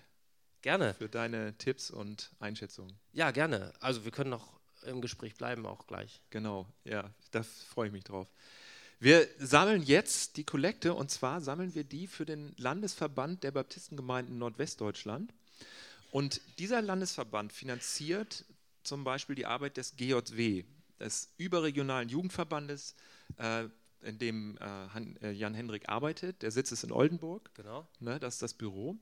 gerne. 0.62 0.94
Für 0.94 1.08
deine 1.08 1.56
Tipps 1.58 1.90
und 1.90 2.30
Einschätzungen. 2.38 2.96
Ja, 3.12 3.32
gerne. 3.32 3.72
Also 3.80 4.04
wir 4.04 4.12
können 4.12 4.30
noch 4.30 4.56
im 4.84 5.00
Gespräch 5.00 5.34
bleiben, 5.34 5.66
auch 5.66 5.86
gleich. 5.86 6.22
Genau, 6.30 6.66
ja, 6.84 7.10
da 7.32 7.42
freue 7.42 7.88
ich 7.88 7.92
mich 7.92 8.04
drauf. 8.04 8.28
Wir 8.98 9.28
sammeln 9.38 9.82
jetzt 9.82 10.36
die 10.36 10.44
Kollekte 10.44 10.94
und 10.94 11.10
zwar 11.10 11.40
sammeln 11.40 11.74
wir 11.74 11.84
die 11.84 12.06
für 12.06 12.24
den 12.24 12.54
Landesverband 12.56 13.42
der 13.42 13.50
Baptistengemeinden 13.50 14.38
Nordwestdeutschland. 14.38 15.34
Und 16.12 16.40
dieser 16.58 16.80
Landesverband 16.80 17.52
finanziert 17.52 18.44
zum 18.86 19.04
Beispiel 19.04 19.36
die 19.36 19.46
Arbeit 19.46 19.76
des 19.76 19.96
GJW, 19.96 20.64
des 21.00 21.32
überregionalen 21.36 22.08
Jugendverbandes, 22.08 22.94
äh, 23.38 23.68
in 24.02 24.18
dem 24.18 24.58
äh, 24.58 25.28
äh, 25.28 25.32
Jan-Hendrik 25.32 25.88
arbeitet. 25.88 26.42
Der 26.42 26.50
Sitz 26.50 26.72
ist 26.72 26.84
in 26.84 26.92
Oldenburg. 26.92 27.50
Genau. 27.54 27.86
Ne, 27.98 28.20
das 28.20 28.34
ist 28.34 28.42
das 28.42 28.54
Büro. 28.54 28.96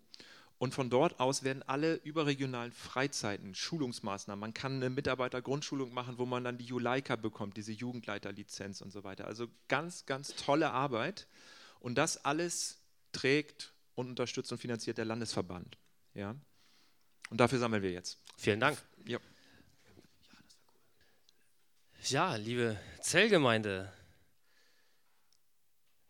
Und 0.58 0.72
von 0.72 0.88
dort 0.88 1.20
aus 1.20 1.42
werden 1.42 1.62
alle 1.64 1.96
überregionalen 1.96 2.72
Freizeiten, 2.72 3.54
Schulungsmaßnahmen, 3.54 4.40
man 4.40 4.54
kann 4.54 4.76
eine 4.76 4.88
Mitarbeitergrundschulung 4.88 5.92
machen, 5.92 6.16
wo 6.16 6.26
man 6.26 6.44
dann 6.44 6.58
die 6.58 6.64
Juleika 6.64 7.16
bekommt, 7.16 7.56
diese 7.56 7.72
Jugendleiterlizenz 7.72 8.80
und 8.80 8.90
so 8.90 9.04
weiter. 9.04 9.26
Also 9.26 9.48
ganz, 9.68 10.06
ganz 10.06 10.34
tolle 10.36 10.70
Arbeit. 10.70 11.26
Und 11.80 11.96
das 11.96 12.24
alles 12.24 12.80
trägt 13.12 13.74
und 13.94 14.08
unterstützt 14.08 14.52
und 14.52 14.58
finanziert 14.58 14.96
der 14.96 15.04
Landesverband. 15.04 15.76
Ja? 16.14 16.34
Und 17.30 17.40
dafür 17.40 17.58
sammeln 17.58 17.82
wir 17.82 17.90
jetzt. 17.90 18.18
Vielen 18.36 18.60
Dank. 18.60 18.78
Ja. 19.06 19.18
Ja, 22.08 22.36
liebe 22.36 22.78
Zellgemeinde, 23.00 23.90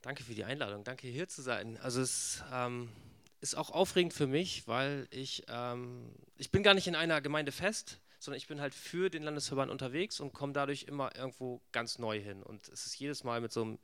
danke 0.03 0.25
für 0.25 0.35
die 0.35 0.43
Einladung, 0.43 0.83
danke 0.83 1.07
hier 1.07 1.29
zu 1.29 1.41
sein. 1.41 1.79
Also 1.79 2.01
es 2.01 2.43
ähm, 2.53 2.91
ist 3.41 3.55
auch 3.55 3.71
aufregend 3.71 4.13
für 4.13 4.27
mich, 4.27 4.67
weil 4.67 5.07
ich, 5.11 5.45
ähm, 5.47 6.13
ich 6.37 6.51
bin 6.51 6.65
gar 6.65 6.75
nicht 6.75 6.89
in 6.89 6.97
einer 6.97 7.21
Gemeinde 7.21 7.53
fest, 7.53 8.01
sondern 8.19 8.39
ich 8.39 8.49
bin 8.49 8.61
halt 8.61 8.75
für 8.75 9.09
den 9.09 9.23
Landesverband 9.23 9.71
unterwegs 9.71 10.19
und 10.19 10.33
komme 10.33 10.53
dadurch 10.53 10.83
immer 10.83 11.15
irgendwo 11.15 11.61
ganz 11.71 12.01
neu 12.01 12.21
hin. 12.21 12.43
Und 12.43 12.67
es 12.67 12.87
ist 12.87 12.99
jedes 12.99 13.23
Mal 13.23 13.41
mit 13.41 13.53
so 13.53 13.63
einem 13.63 13.79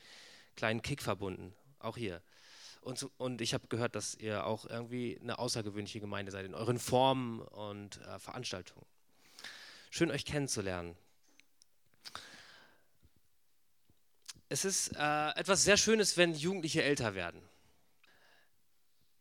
kleinen 0.57 0.83
Kick 0.83 1.03
verbunden, 1.03 1.55
auch 1.79 1.97
hier. 1.97 2.23
Und, 2.81 3.09
und 3.19 3.41
ich 3.41 3.55
habe 3.55 3.69
gehört, 3.69 3.95
dass 3.95 4.17
ihr 4.17 4.47
auch 4.47 4.65
irgendwie 4.65 5.17
eine 5.23 5.39
außergewöhnliche 5.39 6.01
Gemeinde 6.01 6.33
seid 6.33 6.45
in 6.45 6.55
euren 6.55 6.81
Formen 6.81 7.41
und 7.41 7.99
äh, 7.99 8.19
Veranstaltungen. 8.19 8.85
Schön 9.91 10.11
euch 10.11 10.25
kennenzulernen. 10.25 10.97
Es 14.51 14.65
ist 14.65 14.97
äh, 14.97 15.31
etwas 15.37 15.63
sehr 15.63 15.77
Schönes, 15.77 16.17
wenn 16.17 16.35
Jugendliche 16.35 16.83
älter 16.83 17.15
werden. 17.15 17.41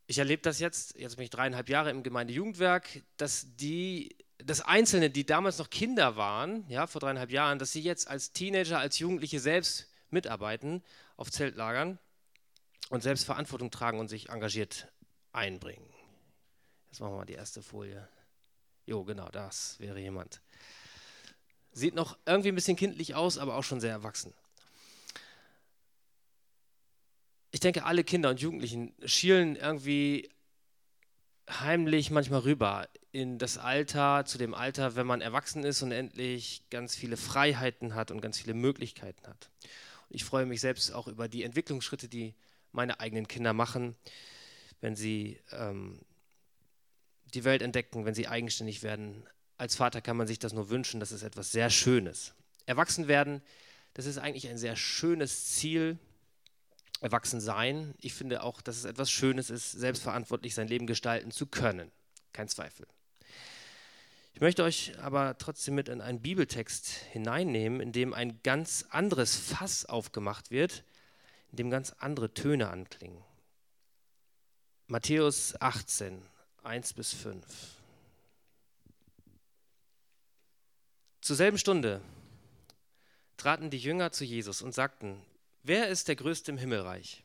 Ich 0.08 0.18
erlebe 0.18 0.42
das 0.42 0.60
jetzt, 0.60 0.98
jetzt 0.98 1.18
bin 1.18 1.24
ich 1.24 1.30
dreieinhalb 1.30 1.70
Jahre 1.70 1.92
im 1.92 2.02
Gemeindejugendwerk, 2.02 3.04
dass 3.18 3.46
die, 3.56 4.18
dass 4.40 4.62
Einzelne, 4.62 5.12
die 5.12 5.28
damals 5.28 5.60
noch 5.60 5.70
Kinder 5.70 6.16
waren, 6.16 6.68
ja, 6.68 6.88
vor 6.88 7.00
dreieinhalb 7.00 7.30
Jahren, 7.30 7.60
dass 7.60 7.72
sie 7.72 7.82
jetzt 7.82 8.08
als 8.08 8.32
Teenager, 8.32 8.80
als 8.80 8.98
Jugendliche 8.98 9.40
selbst 9.40 9.88
mitarbeiten 10.10 10.84
auf 11.16 11.30
Zeltlagern 11.32 12.00
und 12.90 13.04
selbst 13.04 13.26
Verantwortung 13.26 13.70
tragen 13.70 14.00
und 14.00 14.08
sich 14.08 14.30
engagiert 14.30 14.92
einbringen. 15.32 15.94
Jetzt 16.90 17.02
machen 17.02 17.14
wir 17.14 17.18
mal 17.18 17.26
die 17.26 17.34
erste 17.34 17.62
Folie. 17.62 18.10
Jo, 18.88 19.04
genau, 19.04 19.30
das 19.30 19.80
wäre 19.80 20.00
jemand. 20.00 20.42
Sieht 21.72 21.94
noch 21.94 22.18
irgendwie 22.26 22.50
ein 22.50 22.56
bisschen 22.56 22.78
kindlich 22.78 23.14
aus, 23.14 23.38
aber 23.38 23.54
auch 23.58 23.64
schon 23.64 23.80
sehr 23.80 23.92
erwachsen 23.92 24.34
ich 27.60 27.62
denke, 27.62 27.84
alle 27.84 28.06
Kinder 28.06 28.30
und 28.30 28.40
Jugendlichen 28.40 28.94
schielen 29.04 29.58
irgendwie 29.58 30.30
heimlich 31.50 32.10
manchmal 32.10 32.40
rüber 32.40 32.88
in 33.12 33.38
das 33.38 33.58
Alter, 33.58 34.24
zu 34.24 34.38
dem 34.38 34.54
Alter, 34.54 34.96
wenn 34.96 35.06
man 35.06 35.20
erwachsen 35.20 35.66
ist 35.66 35.82
und 35.82 35.92
endlich 35.92 36.64
ganz 36.70 36.96
viele 36.96 37.18
Freiheiten 37.18 37.96
hat 37.96 38.12
und 38.12 38.22
ganz 38.22 38.40
viele 38.40 38.54
Möglichkeiten 38.54 39.28
hat. 39.28 39.50
Und 40.08 40.16
ich 40.16 40.24
freue 40.24 40.46
mich 40.46 40.62
selbst 40.62 40.94
auch 40.94 41.10
über 41.10 41.28
die 41.28 41.44
Entwicklungsschritte, 41.44 42.08
die 42.08 42.34
meine 42.72 43.02
eigenen 43.02 43.28
Kinder 43.28 43.52
machen, 43.52 43.98
wenn 44.80 44.96
sie 44.96 45.38
ähm, 45.52 46.00
die 47.34 47.44
Welt 47.44 47.62
entdecken, 47.62 48.06
wenn 48.06 48.16
sie 48.16 48.30
eigenständig 48.30 48.84
werden. 48.84 49.22
Als 49.58 49.76
Vater 49.76 50.00
kann 50.00 50.16
man 50.16 50.28
sich 50.28 50.40
das 50.40 50.54
nur 50.54 50.70
wünschen, 50.70 51.02
das 51.02 51.12
ist 51.12 51.24
etwas 51.24 51.52
sehr 51.52 51.70
Schönes. 51.70 52.36
Erwachsen 52.68 53.10
werden, 53.10 53.42
das 53.96 54.06
ist 54.06 54.18
eigentlich 54.18 54.48
ein 54.48 54.58
sehr 54.58 54.78
schönes 54.78 55.56
Ziel, 55.56 56.00
erwachsen 57.02 57.42
sein. 57.42 57.94
Ich 58.00 58.14
finde 58.14 58.44
auch, 58.44 58.62
dass 58.62 58.78
es 58.78 58.86
etwas 58.86 59.10
Schönes 59.10 59.50
ist, 59.50 59.72
selbstverantwortlich 59.72 60.54
sein 60.56 60.68
Leben 60.68 60.88
gestalten 60.88 61.32
zu 61.32 61.48
können. 61.48 61.92
Kein 62.34 62.48
Zweifel. 62.48 62.88
Ich 64.34 64.42
möchte 64.42 64.64
euch 64.64 64.98
aber 65.00 65.38
trotzdem 65.38 65.76
mit 65.76 65.90
in 65.90 66.02
einen 66.02 66.22
Bibeltext 66.22 66.88
hineinnehmen, 66.88 67.82
in 67.82 67.92
dem 67.92 68.14
ein 68.14 68.42
ganz 68.44 68.86
anderes 68.90 69.36
Fass 69.36 69.86
aufgemacht 69.86 70.52
wird, 70.52 70.84
in 71.52 71.58
dem 71.58 71.70
ganz 71.70 71.92
andere 72.00 72.34
Töne 72.34 72.70
anklingen. 72.70 73.24
Matthäus 74.88 75.60
18, 75.60 76.22
1 76.64 76.94
bis 76.94 77.14
5. 77.14 77.46
Zur 81.22 81.36
selben 81.36 81.58
Stunde 81.58 82.02
traten 83.38 83.70
die 83.70 83.78
Jünger 83.78 84.12
zu 84.12 84.24
Jesus 84.24 84.62
und 84.62 84.74
sagten, 84.74 85.22
Wer 85.64 85.90
ist 85.90 86.08
der 86.08 86.16
Größte 86.16 86.52
im 86.52 86.58
Himmelreich? 86.58 87.24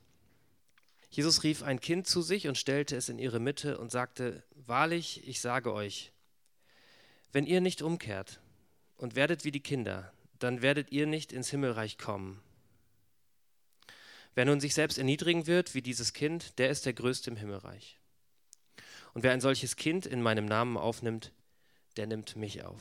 Jesus 1.11 1.45
rief 1.45 1.62
ein 1.62 1.79
Kind 1.79 2.09
zu 2.09 2.23
sich 2.23 2.49
und 2.49 2.59
stellte 2.59 2.97
es 2.97 3.09
in 3.09 3.19
ihre 3.19 3.38
Mitte 3.38 3.79
und 3.79 3.93
sagte, 3.93 4.43
Wahrlich, 4.67 5.26
ich 5.29 5.41
sage 5.41 5.73
euch, 5.73 6.12
wenn 7.31 7.47
ihr 7.47 7.61
nicht 7.61 7.83
umkehrt 7.83 8.41
und 8.97 9.14
werdet 9.14 9.45
wie 9.45 9.53
die 9.53 9.62
Kinder, 9.62 10.12
dann 10.38 10.62
werdet 10.62 10.91
ihr 10.91 11.07
nicht 11.07 11.33
ins 11.33 11.50
Himmelreich 11.50 11.99
kommen. 11.99 12.43
Wer 14.35 14.47
nun 14.47 14.59
sich 14.61 14.75
selbst 14.75 14.99
erniedrigen 14.99 15.47
wird 15.47 15.75
wie 15.75 15.83
dieses 15.83 16.12
Kind, 16.12 16.59
der 16.59 16.71
ist 16.71 16.87
der 16.87 16.93
Größte 16.93 17.31
im 17.31 17.37
Himmelreich. 17.37 18.00
Und 19.12 19.23
wer 19.23 19.33
ein 19.33 19.41
solches 19.41 19.76
Kind 19.76 20.07
in 20.07 20.21
meinem 20.21 20.47
Namen 20.47 20.76
aufnimmt, 20.76 21.33
der 21.97 22.09
nimmt 22.09 22.35
mich 22.35 22.64
auf. 22.64 22.81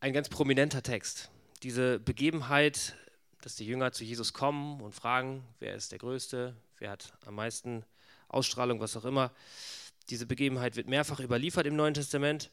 Ein 0.00 0.12
ganz 0.12 0.28
prominenter 0.28 0.82
Text 0.82 1.30
diese 1.62 2.00
Begebenheit, 2.00 2.96
dass 3.40 3.56
die 3.56 3.66
Jünger 3.66 3.92
zu 3.92 4.04
Jesus 4.04 4.32
kommen 4.32 4.80
und 4.80 4.94
fragen, 4.94 5.44
wer 5.58 5.74
ist 5.74 5.92
der 5.92 5.98
Größte, 5.98 6.56
wer 6.78 6.90
hat 6.90 7.12
am 7.26 7.34
meisten 7.34 7.84
Ausstrahlung, 8.28 8.80
was 8.80 8.96
auch 8.96 9.04
immer. 9.04 9.32
Diese 10.10 10.26
Begebenheit 10.26 10.76
wird 10.76 10.88
mehrfach 10.88 11.20
überliefert 11.20 11.66
im 11.66 11.76
Neuen 11.76 11.94
Testament. 11.94 12.50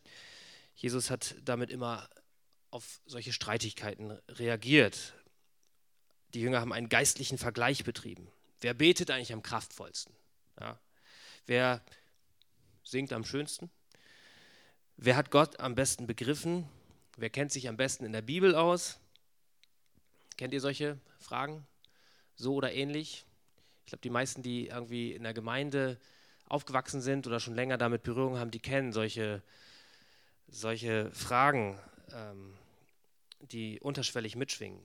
Jesus 0.76 1.10
hat 1.10 1.36
damit 1.44 1.72
immer 1.72 2.10
auf 2.70 3.02
solche 3.06 3.34
Streitigkeiten 3.34 4.12
reagiert. 4.30 5.14
Die 6.34 6.42
Jünger 6.42 6.62
haben 6.62 6.74
einen 6.74 6.90
geistlichen 6.90 7.38
Vergleich 7.38 7.84
betrieben. 7.84 8.28
Wer 8.62 8.74
betet 8.74 9.10
eigentlich 9.10 9.34
am 9.34 9.42
kraftvollsten? 9.42 10.14
Ja. 10.60 10.80
Wer 11.48 11.82
singt 12.84 13.14
am 13.14 13.24
schönsten? 13.26 13.72
Wer 14.98 15.16
hat 15.16 15.32
Gott 15.32 15.60
am 15.60 15.74
besten 15.74 16.06
begriffen? 16.06 16.68
Wer 17.20 17.30
kennt 17.30 17.52
sich 17.52 17.68
am 17.68 17.76
besten 17.76 18.06
in 18.06 18.14
der 18.14 18.22
Bibel 18.22 18.56
aus? 18.56 18.98
Kennt 20.38 20.54
ihr 20.54 20.62
solche 20.62 20.98
Fragen? 21.20 21.68
So 22.36 22.54
oder 22.56 22.72
ähnlich? 22.72 23.26
Ich 23.84 23.88
glaube, 23.88 24.02
die 24.02 24.10
meisten, 24.10 24.42
die 24.42 24.68
irgendwie 24.68 25.12
in 25.12 25.24
der 25.24 25.34
Gemeinde 25.34 26.00
aufgewachsen 26.46 27.02
sind 27.02 27.28
oder 27.28 27.42
schon 27.42 27.56
länger 27.56 27.78
damit 27.78 28.04
Berührung 28.04 28.38
haben, 28.38 28.52
die 28.52 28.62
kennen 28.62 28.94
solche, 28.94 29.44
solche 30.48 31.12
Fragen, 31.12 31.78
ähm, 32.14 32.56
die 33.42 33.82
unterschwellig 33.82 34.38
mitschwingen. 34.38 34.80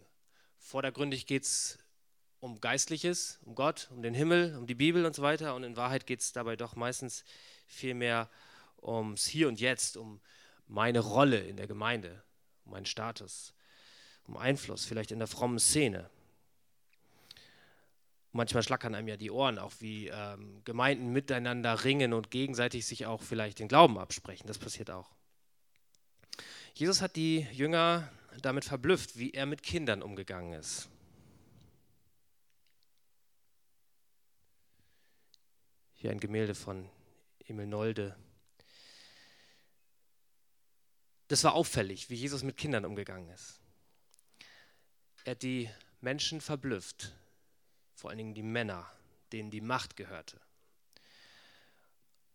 Vordergründig 0.58 1.26
geht 1.26 1.44
es 1.44 1.78
um 2.40 2.60
Geistliches, 2.60 3.38
um 3.44 3.54
Gott, 3.54 3.88
um 3.92 4.02
den 4.02 4.12
Himmel, 4.12 4.56
um 4.56 4.66
die 4.66 4.74
Bibel 4.74 5.06
und 5.06 5.14
so 5.14 5.22
weiter. 5.22 5.54
Und 5.54 5.62
in 5.62 5.76
Wahrheit 5.76 6.04
geht 6.04 6.18
es 6.18 6.32
dabei 6.32 6.56
doch 6.56 6.74
meistens 6.74 7.24
viel 7.68 7.94
mehr 7.94 8.28
ums 8.82 9.24
Hier 9.24 9.46
und 9.46 9.60
Jetzt, 9.60 9.96
um 9.96 10.20
meine 10.66 11.00
Rolle 11.00 11.38
in 11.38 11.56
der 11.56 11.66
Gemeinde, 11.66 12.22
um 12.64 12.72
meinen 12.72 12.86
Status, 12.86 13.54
um 14.26 14.36
Einfluss, 14.36 14.84
vielleicht 14.84 15.12
in 15.12 15.18
der 15.18 15.28
frommen 15.28 15.58
Szene. 15.58 16.10
Manchmal 18.32 18.64
schlackern 18.64 18.94
einem 18.94 19.06
ja 19.06 19.16
die 19.16 19.30
Ohren, 19.30 19.58
auch 19.58 19.72
wie 19.78 20.08
ähm, 20.08 20.62
Gemeinden 20.64 21.12
miteinander 21.12 21.84
ringen 21.84 22.12
und 22.12 22.30
gegenseitig 22.30 22.84
sich 22.84 23.06
auch 23.06 23.22
vielleicht 23.22 23.60
den 23.60 23.68
Glauben 23.68 23.98
absprechen. 23.98 24.48
Das 24.48 24.58
passiert 24.58 24.90
auch. 24.90 25.08
Jesus 26.74 27.00
hat 27.00 27.14
die 27.14 27.46
Jünger 27.52 28.10
damit 28.42 28.64
verblüfft, 28.64 29.16
wie 29.16 29.30
er 29.30 29.46
mit 29.46 29.62
Kindern 29.62 30.02
umgegangen 30.02 30.54
ist. 30.54 30.88
Hier 35.94 36.10
ein 36.10 36.18
Gemälde 36.18 36.54
von 36.54 36.90
Emil 37.46 37.66
Nolde. 37.66 38.16
Das 41.28 41.44
war 41.44 41.54
auffällig, 41.54 42.10
wie 42.10 42.16
Jesus 42.16 42.42
mit 42.42 42.56
Kindern 42.56 42.84
umgegangen 42.84 43.28
ist. 43.30 43.60
Er 45.24 45.32
hat 45.32 45.42
die 45.42 45.70
Menschen 46.00 46.40
verblüfft, 46.40 47.12
vor 47.94 48.10
allen 48.10 48.18
Dingen 48.18 48.34
die 48.34 48.42
Männer, 48.42 48.90
denen 49.32 49.50
die 49.50 49.62
Macht 49.62 49.96
gehörte. 49.96 50.40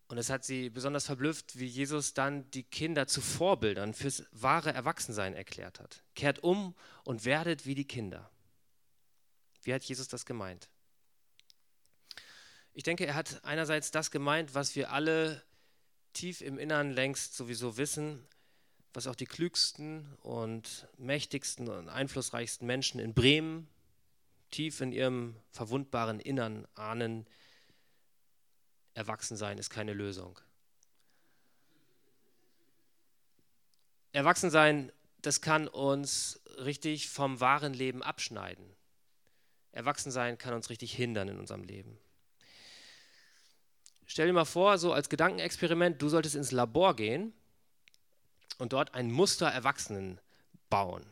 Und 0.08 0.18
es 0.18 0.32
hat 0.32 0.44
sie 0.44 0.72
besonders 0.72 1.06
verblüfft, 1.06 1.60
wie 1.60 1.68
Jesus 1.68 2.16
dann 2.16 2.50
die 2.50 2.64
Kinder 2.64 3.06
zu 3.06 3.22
Vorbildern 3.22 3.94
fürs 3.94 4.26
wahre 4.32 4.74
Erwachsensein 4.74 5.36
erklärt 5.36 5.80
hat. 5.80 6.04
Kehrt 6.16 6.44
um 6.44 6.76
und 7.04 7.26
werdet 7.26 7.68
wie 7.68 7.76
die 7.76 7.86
Kinder. 7.86 8.32
Wie 9.62 9.72
hat 9.72 9.84
Jesus 9.84 10.08
das 10.08 10.26
gemeint? 10.26 10.68
Ich 12.74 12.82
denke, 12.82 13.06
er 13.06 13.14
hat 13.14 13.44
einerseits 13.44 13.92
das 13.92 14.10
gemeint, 14.10 14.56
was 14.56 14.76
wir 14.76 14.92
alle 14.92 15.44
tief 16.14 16.42
im 16.42 16.58
Innern 16.58 16.92
längst 16.92 17.36
sowieso 17.36 17.78
wissen, 17.78 18.26
was 19.00 19.08
auch 19.08 19.16
die 19.16 19.28
klügsten 19.28 20.14
und 20.24 20.86
mächtigsten 20.98 21.70
und 21.70 21.88
einflussreichsten 21.88 22.68
Menschen 22.68 23.00
in 23.00 23.14
Bremen 23.14 23.70
tief 24.52 24.82
in 24.82 24.92
ihrem 24.92 25.38
verwundbaren 25.52 26.20
Innern 26.20 26.68
ahnen, 26.76 27.26
Erwachsensein 28.96 29.58
ist 29.58 29.70
keine 29.70 29.94
Lösung. 29.94 30.38
Erwachsensein, 34.12 34.92
das 35.22 35.40
kann 35.40 35.70
uns 35.70 36.42
richtig 36.58 37.08
vom 37.08 37.40
wahren 37.40 37.74
Leben 37.74 38.04
abschneiden. 38.04 38.66
Erwachsensein 39.72 40.38
kann 40.38 40.54
uns 40.54 40.70
richtig 40.70 40.92
hindern 40.92 41.30
in 41.30 41.40
unserem 41.40 41.64
Leben. 41.64 41.98
Stell 44.08 44.28
dir 44.28 44.34
mal 44.34 44.44
vor, 44.44 44.78
so 44.78 44.92
als 44.92 45.08
Gedankenexperiment, 45.08 46.02
du 46.02 46.10
solltest 46.10 46.36
ins 46.36 46.52
Labor 46.52 46.98
gehen 46.98 47.34
und 48.60 48.74
dort 48.74 48.94
ein 48.94 49.12
Muster 49.12 49.48
Erwachsenen 49.48 50.20
bauen. 50.70 51.04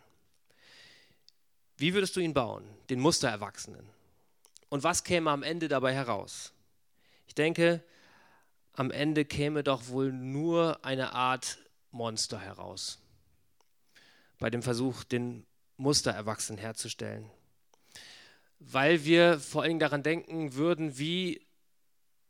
Wie 1.77 1.94
würdest 1.94 2.16
du 2.16 2.20
ihn 2.20 2.34
bauen, 2.34 2.63
den 2.89 3.00
Muster 3.00 3.30
Erwachsenen? 3.30 3.89
Und 4.70 4.84
was 4.84 5.04
käme 5.04 5.32
am 5.32 5.42
Ende 5.42 5.68
dabei 5.68 5.94
heraus? 5.94 6.54
Ich 7.27 7.34
denke, 7.34 7.84
am 8.74 8.92
Ende 8.92 9.25
käme 9.25 9.63
doch 9.63 9.88
wohl 9.88 10.12
nur 10.12 10.86
eine 10.86 11.13
Art 11.13 11.58
Monster 11.92 12.39
heraus. 12.39 13.00
Bei 14.38 14.50
dem 14.50 14.62
Versuch, 14.62 15.04
den 15.04 15.46
Mustererwachsenen 15.77 16.60
herzustellen. 16.60 17.30
Weil 18.60 19.04
wir 19.06 19.39
vor 19.39 19.63
allem 19.63 19.80
daran 19.80 20.04
denken 20.04 20.54
würden, 20.54 20.98
wie 20.98 21.46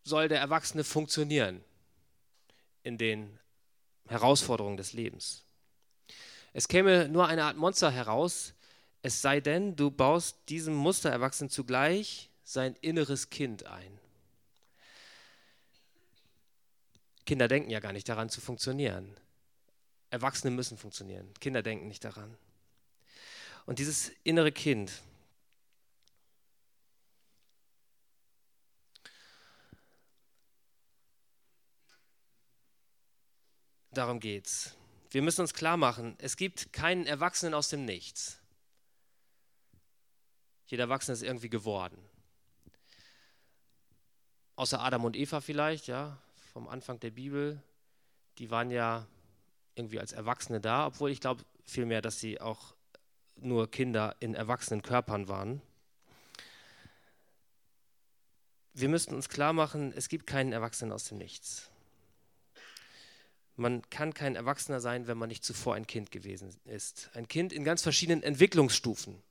soll 0.03 0.27
der 0.27 0.39
Erwachsene 0.39 0.83
funktionieren 0.83 1.63
in 2.83 2.97
den 2.97 3.39
Herausforderungen 4.09 4.77
des 4.77 4.93
Lebens. 4.93 5.43
Es 6.53 6.67
käme 6.67 7.07
nur 7.07 7.27
eine 7.27 7.43
Art 7.43 7.57
Monster 7.57 7.91
heraus, 7.91 8.53
es 9.01 9.21
sei 9.21 9.39
denn, 9.39 9.75
du 9.75 9.91
baust 9.91 10.37
diesem 10.49 10.73
Mustererwachsenen 10.73 11.49
zugleich 11.49 12.29
sein 12.43 12.75
inneres 12.81 13.29
Kind 13.29 13.65
ein. 13.65 13.99
Kinder 17.25 17.47
denken 17.47 17.69
ja 17.69 17.79
gar 17.79 17.93
nicht 17.93 18.07
daran 18.09 18.29
zu 18.29 18.41
funktionieren. 18.41 19.15
Erwachsene 20.09 20.51
müssen 20.51 20.77
funktionieren. 20.77 21.33
Kinder 21.39 21.61
denken 21.61 21.87
nicht 21.87 22.03
daran. 22.03 22.37
Und 23.65 23.79
dieses 23.79 24.11
innere 24.23 24.53
Kind, 24.53 24.91
darum 33.97 34.19
geht's. 34.19 34.75
Wir 35.11 35.21
müssen 35.21 35.41
uns 35.41 35.53
klar 35.53 35.77
machen, 35.77 36.15
es 36.19 36.37
gibt 36.37 36.73
keinen 36.73 37.05
Erwachsenen 37.05 37.53
aus 37.53 37.69
dem 37.69 37.85
Nichts. 37.85 38.39
Jeder 40.67 40.83
Erwachsene 40.83 41.13
ist 41.13 41.23
irgendwie 41.23 41.49
geworden. 41.49 41.97
Außer 44.55 44.81
Adam 44.81 45.05
und 45.05 45.15
Eva 45.15 45.39
vielleicht, 45.39 45.87
ja 45.87 46.17
vom 46.57 46.67
Anfang 46.67 46.99
der 46.99 47.11
Bibel, 47.11 47.61
die 48.39 48.49
waren 48.49 48.71
ja 48.71 49.05
irgendwie 49.75 49.99
als 49.99 50.11
Erwachsene 50.11 50.59
da, 50.59 50.87
obwohl 50.87 51.11
ich 51.11 51.21
glaube 51.21 51.43
vielmehr, 51.63 52.01
dass 52.01 52.19
sie 52.19 52.41
auch 52.41 52.73
nur 53.35 53.69
Kinder 53.69 54.15
in 54.19 54.33
erwachsenen 54.33 54.81
Körpern 54.81 55.27
waren. 55.27 55.61
Wir 58.73 58.89
müssten 58.89 59.13
uns 59.13 59.29
klar 59.29 59.53
machen, 59.53 59.93
es 59.95 60.09
gibt 60.09 60.25
keinen 60.25 60.51
Erwachsenen 60.51 60.91
aus 60.91 61.03
dem 61.05 61.19
Nichts. 61.19 61.69
Man 63.57 63.81
kann 63.89 64.13
kein 64.13 64.35
Erwachsener 64.35 64.79
sein, 64.79 65.07
wenn 65.07 65.17
man 65.17 65.29
nicht 65.29 65.43
zuvor 65.43 65.73
ein 65.73 65.87
Kind 65.87 66.11
gewesen 66.11 66.55
ist. 66.65 67.09
Ein 67.13 67.27
Kind 67.27 67.51
in 67.51 67.63
ganz 67.63 67.81
verschiedenen 67.81 68.21
Entwicklungsstufen. 68.21 69.21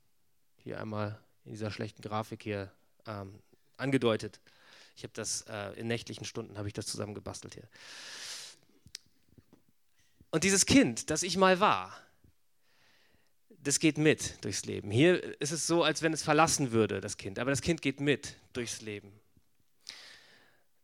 Hier 0.65 0.81
einmal 0.81 1.21
in 1.45 1.53
dieser 1.53 1.71
schlechten 1.71 2.03
Grafik 2.03 2.43
hier 2.43 2.73
ähm, 3.07 3.39
angedeutet. 3.77 4.41
Ich 4.97 5.05
habe 5.05 5.13
das 5.15 5.43
äh, 5.43 5.79
in 5.79 5.87
nächtlichen 5.87 6.25
Stunden 6.25 6.59
habe 6.59 6.67
ich 6.67 6.75
das 6.75 6.87
zusammengebastelt 6.87 7.55
hier. 7.55 7.69
Und 10.31 10.43
dieses 10.43 10.67
Kind, 10.67 11.11
das 11.11 11.23
ich 11.23 11.37
mal 11.37 11.61
war, 11.61 11.97
das 13.63 13.79
geht 13.79 13.97
mit 13.97 14.45
durchs 14.45 14.65
Leben. 14.65 14.91
Hier 14.91 15.41
ist 15.41 15.53
es 15.53 15.69
so, 15.69 15.85
als 15.85 16.03
wenn 16.03 16.13
es 16.13 16.23
verlassen 16.23 16.73
würde, 16.73 17.01
das 17.01 17.17
Kind. 17.17 17.39
Aber 17.39 17.51
das 17.51 17.63
Kind 17.63 17.81
geht 17.81 18.01
mit 18.01 18.35
durchs 18.53 18.81
Leben. 18.81 19.13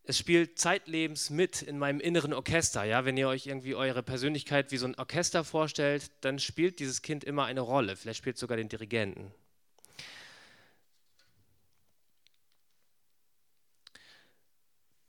Es 0.05 0.19
spielt 0.19 0.59
zeitlebens 0.59 1.31
mit 1.31 1.63
in 1.63 1.79
meinem 1.79 2.01
inneren 2.01 2.33
Orchester. 2.33 2.83
Ja? 2.85 3.05
Wenn 3.05 3.17
ihr 3.17 3.29
euch 3.29 3.47
irgendwie 3.47 3.77
eure 3.77 4.03
Persönlichkeit 4.03 4.73
wie 4.73 4.77
so 4.77 4.87
ein 4.87 4.97
Orchester 4.97 5.45
vorstellt, 5.45 6.11
dann 6.23 6.41
spielt 6.41 6.81
dieses 6.81 7.03
Kind 7.03 7.23
immer 7.23 7.45
eine 7.45 7.61
Rolle. 7.61 7.95
Vielleicht 7.95 8.19
spielt 8.19 8.37
sogar 8.37 8.57
den 8.57 8.69
Dirigenten. 8.69 9.33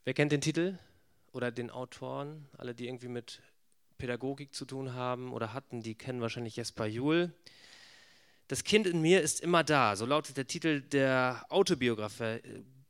Wer 0.04 0.14
kennt 0.14 0.32
den 0.32 0.42
Titel 0.42 0.78
oder 1.32 1.50
den 1.50 1.70
Autoren? 1.70 2.46
Alle, 2.56 2.74
die 2.74 2.86
irgendwie 2.86 3.08
mit 3.08 3.40
Pädagogik 3.98 4.54
zu 4.54 4.64
tun 4.64 4.92
haben 4.92 5.32
oder 5.32 5.54
hatten, 5.54 5.82
die 5.82 5.94
kennen 5.94 6.20
wahrscheinlich 6.20 6.56
Jesper 6.56 6.86
Juhl. 6.86 7.32
Das 8.48 8.62
Kind 8.62 8.86
in 8.86 9.00
mir 9.00 9.22
ist 9.22 9.40
immer 9.40 9.64
da, 9.64 9.96
so 9.96 10.04
lautet 10.04 10.36
der 10.36 10.46
Titel 10.46 10.82
der 10.82 11.46
Autobiografie, 11.48 12.40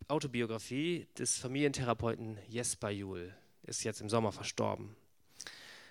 Autobiografie 0.08 1.06
des 1.18 1.38
Familientherapeuten 1.38 2.38
Jesper 2.48 2.90
Juhl. 2.90 3.34
Ist 3.62 3.84
jetzt 3.84 4.00
im 4.00 4.10
Sommer 4.10 4.32
verstorben. 4.32 4.94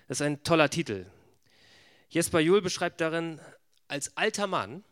Das 0.08 0.18
ist 0.20 0.26
ein 0.26 0.44
toller 0.44 0.70
Titel. 0.70 1.06
Jesper 2.10 2.40
Juhl 2.40 2.62
beschreibt 2.62 3.02
darin 3.02 3.40
als 3.88 4.16
alter 4.16 4.48
Mann, 4.48 4.84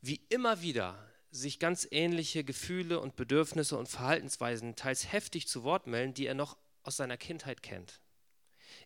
wie 0.00 0.20
immer 0.28 0.62
wieder 0.62 0.98
sich 1.30 1.58
ganz 1.58 1.86
ähnliche 1.90 2.44
Gefühle 2.44 3.00
und 3.00 3.16
Bedürfnisse 3.16 3.76
und 3.76 3.88
Verhaltensweisen 3.88 4.76
teils 4.76 5.12
heftig 5.12 5.48
zu 5.48 5.64
Wort 5.64 5.86
melden, 5.86 6.14
die 6.14 6.26
er 6.26 6.34
noch 6.34 6.56
aus 6.82 6.96
seiner 6.96 7.16
Kindheit 7.16 7.62
kennt. 7.62 8.00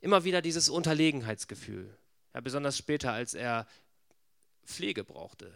Immer 0.00 0.24
wieder 0.24 0.42
dieses 0.42 0.68
Unterlegenheitsgefühl, 0.68 1.96
ja, 2.34 2.40
besonders 2.40 2.78
später, 2.78 3.12
als 3.12 3.34
er 3.34 3.66
Pflege 4.64 5.04
brauchte, 5.04 5.52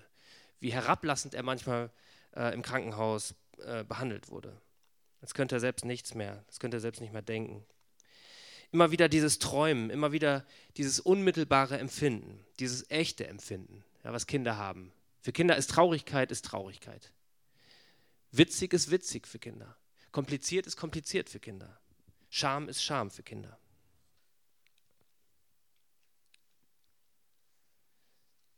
wie 0.60 0.72
herablassend 0.72 1.34
er 1.34 1.42
manchmal 1.42 1.90
äh, 2.36 2.52
im 2.54 2.62
Krankenhaus 2.62 3.34
äh, 3.58 3.84
behandelt 3.84 4.30
wurde. 4.30 4.60
Jetzt 5.20 5.34
könnte 5.34 5.56
er 5.56 5.60
selbst 5.60 5.84
nichts 5.84 6.14
mehr, 6.14 6.44
das 6.48 6.58
könnte 6.60 6.78
er 6.78 6.80
selbst 6.80 7.00
nicht 7.00 7.12
mehr 7.12 7.22
denken. 7.22 7.64
Immer 8.72 8.90
wieder 8.90 9.08
dieses 9.08 9.38
Träumen, 9.38 9.90
immer 9.90 10.12
wieder 10.12 10.44
dieses 10.76 10.98
unmittelbare 10.98 11.78
Empfinden, 11.78 12.44
dieses 12.58 12.90
echte 12.90 13.26
Empfinden, 13.26 13.84
ja, 14.02 14.12
was 14.12 14.26
Kinder 14.26 14.56
haben, 14.56 14.92
für 15.22 15.32
Kinder 15.32 15.56
ist 15.56 15.70
Traurigkeit 15.70 16.32
ist 16.32 16.44
Traurigkeit. 16.44 17.12
Witzig 18.32 18.72
ist 18.72 18.90
witzig 18.90 19.28
für 19.28 19.38
Kinder. 19.38 19.76
Kompliziert 20.10 20.66
ist 20.66 20.76
kompliziert 20.76 21.30
für 21.30 21.38
Kinder. 21.38 21.78
Scham 22.28 22.68
ist 22.68 22.82
Scham 22.82 23.10
für 23.10 23.22
Kinder. 23.22 23.56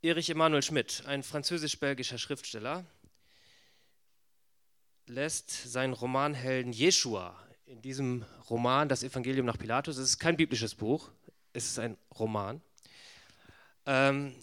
Erich 0.01 0.31
Emanuel 0.31 0.63
Schmidt, 0.63 1.03
ein 1.07 1.23
französisch-belgischer 1.23 2.19
Schriftsteller, 2.19 2.87
lässt 5.07 5.51
seinen 5.51 5.93
Romanhelden 5.93 6.73
Jeshua 6.73 7.39
in 7.67 7.83
diesem 7.83 8.25
Roman, 8.49 8.89
das 8.89 9.03
Evangelium 9.03 9.47
nach 9.47 9.59
Pilatus, 9.59 9.97
es 9.97 10.11
ist 10.11 10.19
kein 10.19 10.37
biblisches 10.37 10.75
Buch, 10.75 11.11
es 11.53 11.67
ist 11.67 11.79
ein 11.79 11.97
Roman, 12.19 12.61
ähm, 13.87 14.35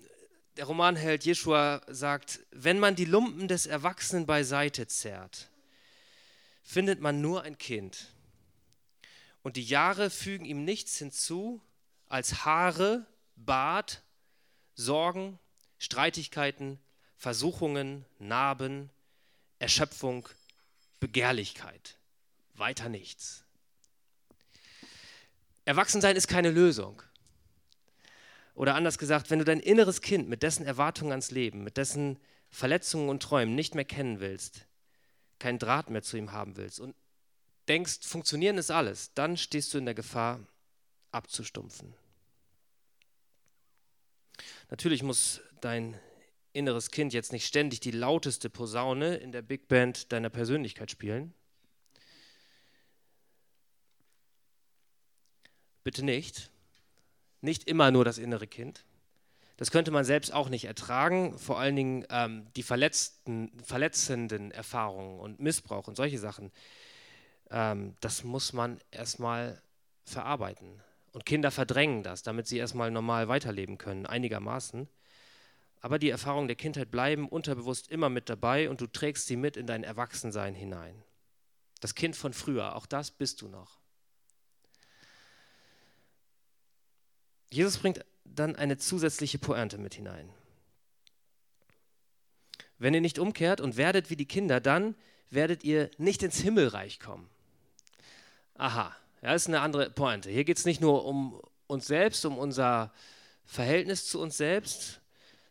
der 0.57 0.65
Romanheld 0.65 1.25
Jeschua 1.25 1.81
sagt, 1.87 2.41
wenn 2.51 2.77
man 2.77 2.95
die 2.95 3.05
Lumpen 3.05 3.47
des 3.47 3.65
Erwachsenen 3.65 4.25
beiseite 4.25 4.85
zerrt, 4.87 5.49
findet 6.61 6.99
man 6.99 7.21
nur 7.21 7.43
ein 7.43 7.57
Kind. 7.57 8.13
Und 9.41 9.55
die 9.55 9.63
Jahre 9.63 10.09
fügen 10.09 10.45
ihm 10.45 10.65
nichts 10.65 10.97
hinzu 10.97 11.61
als 12.07 12.45
Haare, 12.45 13.07
Bart, 13.35 14.03
Sorgen, 14.75 15.39
Streitigkeiten, 15.79 16.79
Versuchungen, 17.17 18.05
Narben, 18.19 18.91
Erschöpfung, 19.57 20.27
Begehrlichkeit. 21.01 21.97
Weiter 22.53 22.87
nichts. 22.87 23.43
Erwachsensein 25.65 26.15
ist 26.15 26.29
keine 26.29 26.51
Lösung. 26.51 27.01
Oder 28.55 28.75
anders 28.75 28.97
gesagt, 28.97 29.29
wenn 29.29 29.39
du 29.39 29.45
dein 29.45 29.59
inneres 29.59 30.01
Kind 30.01 30.29
mit 30.29 30.43
dessen 30.43 30.65
Erwartungen 30.65 31.11
ans 31.11 31.31
Leben, 31.31 31.63
mit 31.63 31.77
dessen 31.77 32.19
Verletzungen 32.49 33.09
und 33.09 33.23
Träumen 33.23 33.55
nicht 33.55 33.75
mehr 33.75 33.85
kennen 33.85 34.19
willst, 34.19 34.67
keinen 35.39 35.59
Draht 35.59 35.89
mehr 35.89 36.03
zu 36.03 36.17
ihm 36.17 36.31
haben 36.31 36.55
willst 36.55 36.79
und 36.79 36.95
denkst, 37.67 38.05
funktionieren 38.05 38.57
ist 38.57 38.69
alles, 38.69 39.13
dann 39.13 39.37
stehst 39.37 39.73
du 39.73 39.79
in 39.79 39.85
der 39.85 39.95
Gefahr, 39.95 40.39
abzustumpfen. 41.11 41.93
Natürlich 44.69 45.03
muss 45.03 45.41
dein 45.61 45.99
inneres 46.53 46.91
Kind 46.91 47.13
jetzt 47.13 47.31
nicht 47.31 47.45
ständig 47.45 47.79
die 47.79 47.91
lauteste 47.91 48.49
Posaune 48.49 49.15
in 49.15 49.31
der 49.31 49.41
Big 49.41 49.67
Band 49.67 50.11
deiner 50.11 50.29
Persönlichkeit 50.29 50.91
spielen. 50.91 51.33
Bitte 55.83 56.03
nicht. 56.05 56.51
Nicht 57.41 57.67
immer 57.67 57.91
nur 57.91 58.05
das 58.05 58.17
innere 58.17 58.47
Kind. 58.47 58.85
Das 59.57 59.71
könnte 59.71 59.91
man 59.91 60.05
selbst 60.05 60.33
auch 60.33 60.49
nicht 60.49 60.65
ertragen. 60.65 61.37
Vor 61.37 61.59
allen 61.59 61.75
Dingen 61.75 62.05
ähm, 62.09 62.47
die 62.55 62.63
verletzenden 62.63 64.51
Erfahrungen 64.51 65.19
und 65.19 65.39
Missbrauch 65.39 65.87
und 65.87 65.95
solche 65.95 66.19
Sachen. 66.19 66.51
Ähm, 67.49 67.95
das 67.99 68.23
muss 68.23 68.53
man 68.53 68.79
erstmal 68.91 69.61
verarbeiten. 70.03 70.81
Und 71.11 71.25
Kinder 71.25 71.51
verdrängen 71.51 72.03
das, 72.03 72.23
damit 72.23 72.47
sie 72.47 72.57
erstmal 72.57 72.89
normal 72.89 73.27
weiterleben 73.27 73.77
können, 73.77 74.05
einigermaßen. 74.05 74.87
Aber 75.81 75.97
die 75.97 76.11
Erfahrungen 76.11 76.47
der 76.47 76.55
Kindheit 76.55 76.91
bleiben 76.91 77.27
unterbewusst 77.27 77.89
immer 77.89 78.09
mit 78.09 78.29
dabei 78.29 78.69
und 78.69 78.81
du 78.81 78.87
trägst 78.87 79.27
sie 79.27 79.35
mit 79.35 79.57
in 79.57 79.65
dein 79.65 79.83
Erwachsensein 79.83 80.53
hinein. 80.53 81.03
Das 81.79 81.95
Kind 81.95 82.15
von 82.15 82.33
früher, 82.33 82.75
auch 82.75 82.85
das 82.85 83.09
bist 83.09 83.41
du 83.41 83.47
noch. 83.47 83.79
Jesus 87.49 87.77
bringt 87.77 88.05
dann 88.23 88.55
eine 88.55 88.77
zusätzliche 88.77 89.39
Pointe 89.39 89.79
mit 89.79 89.95
hinein. 89.95 90.31
Wenn 92.77 92.93
ihr 92.93 93.01
nicht 93.01 93.19
umkehrt 93.19 93.59
und 93.59 93.75
werdet 93.75 94.09
wie 94.09 94.15
die 94.15 94.27
Kinder, 94.27 94.59
dann 94.61 94.95
werdet 95.29 95.63
ihr 95.63 95.89
nicht 95.97 96.23
ins 96.23 96.37
Himmelreich 96.39 96.99
kommen. 96.99 97.29
Aha, 98.55 98.95
ja, 99.21 99.33
ist 99.33 99.47
eine 99.47 99.61
andere 99.61 99.89
Pointe. 99.89 100.29
Hier 100.29 100.43
geht 100.43 100.57
es 100.57 100.65
nicht 100.65 100.81
nur 100.81 101.05
um 101.05 101.41
uns 101.67 101.87
selbst, 101.87 102.23
um 102.25 102.37
unser 102.37 102.93
Verhältnis 103.45 104.07
zu 104.07 104.21
uns 104.21 104.37
selbst, 104.37 105.00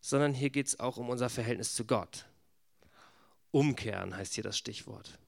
sondern 0.01 0.35
hier 0.35 0.51
geht 0.51 0.67
es 0.67 0.81
auch 0.81 0.97
um 0.97 1.09
unser 1.09 1.29
Verhältnis 1.29 1.75
zu 1.75 1.85
Gott. 1.85 2.27
Umkehren 3.51 4.17
heißt 4.17 4.35
hier 4.35 4.45
das 4.45 4.57
Stichwort. 4.57 5.19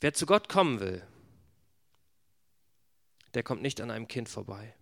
Wer 0.00 0.12
zu 0.12 0.26
Gott 0.26 0.48
kommen 0.48 0.80
will, 0.80 1.06
der 3.32 3.42
kommt 3.42 3.62
nicht 3.62 3.80
an 3.80 3.90
einem 3.90 4.06
Kind 4.06 4.28
vorbei. 4.28 4.74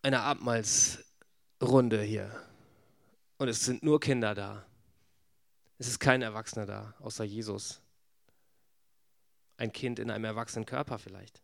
Eine 0.00 0.20
Abendmahlsrunde 0.20 2.02
hier. 2.02 2.48
Und 3.38 3.48
es 3.48 3.64
sind 3.64 3.82
nur 3.82 4.00
Kinder 4.00 4.34
da. 4.34 4.66
Es 5.78 5.86
ist 5.86 6.00
kein 6.00 6.22
Erwachsener 6.22 6.64
da, 6.64 6.94
außer 7.00 7.24
Jesus. 7.24 7.81
Ein 9.56 9.72
Kind 9.72 9.98
in 9.98 10.10
einem 10.10 10.24
erwachsenen 10.24 10.66
Körper 10.66 10.98
vielleicht. 10.98 11.42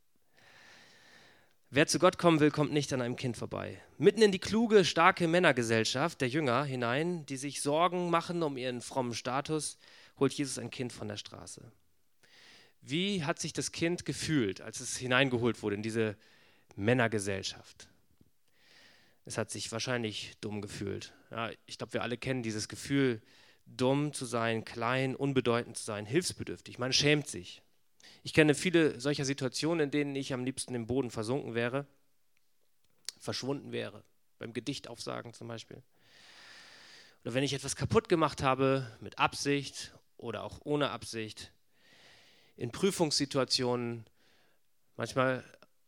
Wer 1.70 1.86
zu 1.86 1.98
Gott 1.98 2.16
kommen 2.16 2.40
will, 2.40 2.50
kommt 2.50 2.72
nicht 2.72 2.92
an 2.94 3.02
einem 3.02 3.16
Kind 3.16 3.36
vorbei. 3.36 3.78
Mitten 3.98 4.22
in 4.22 4.32
die 4.32 4.38
kluge, 4.38 4.86
starke 4.86 5.28
Männergesellschaft 5.28 6.20
der 6.22 6.28
Jünger 6.28 6.64
hinein, 6.64 7.26
die 7.26 7.36
sich 7.36 7.60
Sorgen 7.60 8.08
machen 8.08 8.42
um 8.42 8.56
ihren 8.56 8.80
frommen 8.80 9.14
Status, 9.14 9.76
holt 10.18 10.32
Jesus 10.32 10.58
ein 10.58 10.70
Kind 10.70 10.94
von 10.94 11.08
der 11.08 11.18
Straße. 11.18 11.70
Wie 12.80 13.24
hat 13.24 13.38
sich 13.38 13.52
das 13.52 13.70
Kind 13.70 14.06
gefühlt, 14.06 14.62
als 14.62 14.80
es 14.80 14.96
hineingeholt 14.96 15.62
wurde 15.62 15.76
in 15.76 15.82
diese 15.82 16.16
Männergesellschaft? 16.74 17.88
Es 19.26 19.36
hat 19.36 19.50
sich 19.50 19.70
wahrscheinlich 19.70 20.32
dumm 20.40 20.62
gefühlt. 20.62 21.12
Ja, 21.30 21.50
ich 21.66 21.76
glaube, 21.76 21.92
wir 21.92 22.02
alle 22.02 22.16
kennen 22.16 22.42
dieses 22.42 22.66
Gefühl, 22.66 23.20
dumm 23.66 24.14
zu 24.14 24.24
sein, 24.24 24.64
klein, 24.64 25.14
unbedeutend 25.14 25.76
zu 25.76 25.84
sein, 25.84 26.06
hilfsbedürftig. 26.06 26.78
Man 26.78 26.94
schämt 26.94 27.26
sich. 27.28 27.60
Ich 28.22 28.34
kenne 28.34 28.54
viele 28.54 29.00
solcher 29.00 29.24
Situationen, 29.24 29.84
in 29.84 29.90
denen 29.90 30.16
ich 30.16 30.32
am 30.32 30.44
liebsten 30.44 30.74
im 30.74 30.86
Boden 30.86 31.10
versunken 31.10 31.54
wäre, 31.54 31.86
verschwunden 33.18 33.72
wäre. 33.72 34.04
Beim 34.38 34.52
Gedicht 34.52 34.88
aufsagen 34.88 35.34
zum 35.34 35.48
Beispiel. 35.48 35.82
Oder 37.24 37.34
wenn 37.34 37.44
ich 37.44 37.52
etwas 37.52 37.76
kaputt 37.76 38.08
gemacht 38.08 38.42
habe, 38.42 38.96
mit 39.00 39.18
Absicht 39.18 39.92
oder 40.16 40.44
auch 40.44 40.60
ohne 40.64 40.90
Absicht, 40.90 41.52
in 42.56 42.70
Prüfungssituationen, 42.70 44.04
manchmal 44.96 45.44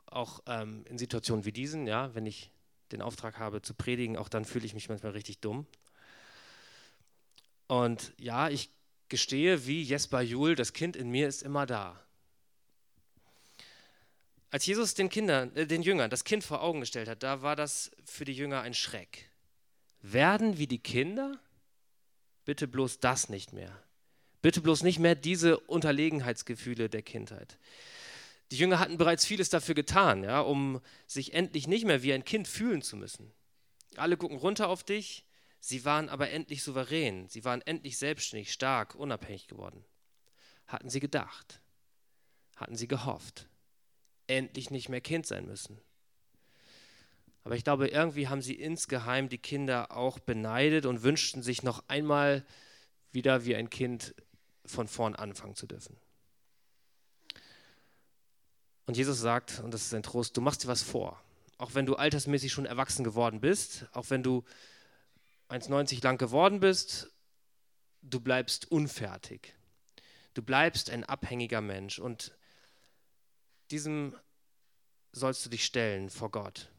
auch 0.06 0.40
ähm, 0.46 0.84
in 0.88 0.98
Situationen 0.98 1.44
wie 1.44 1.52
diesen, 1.52 1.86
ja, 1.86 2.14
wenn 2.14 2.26
ich 2.26 2.50
den 2.92 3.02
Auftrag 3.02 3.38
habe 3.38 3.62
zu 3.62 3.74
predigen, 3.74 4.16
auch 4.16 4.28
dann 4.28 4.44
fühle 4.44 4.66
ich 4.66 4.74
mich 4.74 4.88
manchmal 4.88 5.12
richtig 5.12 5.40
dumm. 5.40 5.66
Und 7.68 8.12
ja, 8.18 8.48
ich 8.48 8.70
gestehe, 9.10 9.66
wie 9.66 9.82
Jesper 9.82 10.22
Juhl, 10.22 10.54
das 10.54 10.72
Kind 10.72 10.96
in 10.96 11.10
mir 11.10 11.28
ist 11.28 11.42
immer 11.42 11.66
da. 11.66 12.02
Als 14.50 14.66
Jesus 14.66 14.94
den 14.94 15.08
Kindern, 15.08 15.54
äh, 15.54 15.66
den 15.66 15.82
Jüngern 15.82 16.10
das 16.10 16.24
Kind 16.24 16.42
vor 16.42 16.62
Augen 16.62 16.80
gestellt 16.80 17.08
hat, 17.08 17.22
da 17.22 17.42
war 17.42 17.56
das 17.56 17.90
für 18.04 18.24
die 18.24 18.32
Jünger 18.32 18.62
ein 18.62 18.74
Schreck. 18.74 19.30
Werden 20.02 20.58
wie 20.58 20.66
die 20.66 20.78
Kinder? 20.78 21.38
Bitte 22.44 22.66
bloß 22.66 23.00
das 23.00 23.28
nicht 23.28 23.52
mehr. 23.52 23.82
Bitte 24.42 24.60
bloß 24.60 24.82
nicht 24.82 24.98
mehr 24.98 25.14
diese 25.14 25.58
Unterlegenheitsgefühle 25.58 26.88
der 26.88 27.02
Kindheit. 27.02 27.58
Die 28.50 28.56
Jünger 28.56 28.80
hatten 28.80 28.96
bereits 28.96 29.26
vieles 29.26 29.50
dafür 29.50 29.74
getan, 29.74 30.24
ja, 30.24 30.40
um 30.40 30.80
sich 31.06 31.34
endlich 31.34 31.68
nicht 31.68 31.84
mehr 31.84 32.02
wie 32.02 32.12
ein 32.12 32.24
Kind 32.24 32.48
fühlen 32.48 32.82
zu 32.82 32.96
müssen. 32.96 33.30
Alle 33.96 34.16
gucken 34.16 34.38
runter 34.38 34.68
auf 34.68 34.82
dich, 34.82 35.24
sie 35.60 35.84
waren 35.84 36.08
aber 36.08 36.30
endlich 36.30 36.62
souverän, 36.62 37.28
sie 37.28 37.44
waren 37.44 37.62
endlich 37.62 37.98
selbstständig, 37.98 38.52
stark, 38.52 38.94
unabhängig 38.94 39.46
geworden. 39.46 39.84
Hatten 40.66 40.90
sie 40.90 41.00
gedacht, 41.00 41.60
hatten 42.56 42.76
sie 42.76 42.88
gehofft, 42.88 43.48
endlich 44.26 44.70
nicht 44.70 44.88
mehr 44.88 45.00
Kind 45.00 45.26
sein 45.26 45.46
müssen. 45.46 45.80
Aber 47.44 47.56
ich 47.56 47.64
glaube, 47.64 47.88
irgendwie 47.88 48.28
haben 48.28 48.42
sie 48.42 48.54
insgeheim 48.54 49.28
die 49.28 49.38
Kinder 49.38 49.96
auch 49.96 50.18
beneidet 50.18 50.86
und 50.86 51.02
wünschten 51.02 51.42
sich 51.42 51.62
noch 51.62 51.84
einmal 51.88 52.44
wieder 53.12 53.44
wie 53.44 53.56
ein 53.56 53.70
Kind 53.70 54.14
von 54.64 54.88
vorn 54.88 55.16
anfangen 55.16 55.56
zu 55.56 55.66
dürfen. 55.66 55.96
Und 58.86 58.96
Jesus 58.96 59.20
sagt, 59.20 59.60
und 59.60 59.72
das 59.72 59.82
ist 59.82 59.94
ein 59.94 60.02
Trost, 60.02 60.36
du 60.36 60.40
machst 60.40 60.64
dir 60.64 60.68
was 60.68 60.82
vor. 60.82 61.22
Auch 61.58 61.74
wenn 61.74 61.86
du 61.86 61.96
altersmäßig 61.96 62.52
schon 62.52 62.66
erwachsen 62.66 63.04
geworden 63.04 63.40
bist, 63.40 63.86
auch 63.92 64.10
wenn 64.10 64.22
du 64.22 64.44
1,90 65.50 66.02
lang 66.04 66.16
geworden 66.16 66.60
bist, 66.60 67.12
du 68.02 68.20
bleibst 68.20 68.70
unfertig. 68.70 69.54
Du 70.34 70.42
bleibst 70.42 70.90
ein 70.90 71.04
abhängiger 71.04 71.60
Mensch 71.60 71.98
und 71.98 72.32
diesem 73.70 74.16
sollst 75.12 75.44
du 75.44 75.50
dich 75.50 75.64
stellen 75.64 76.08
vor 76.08 76.30
Gott, 76.30 76.70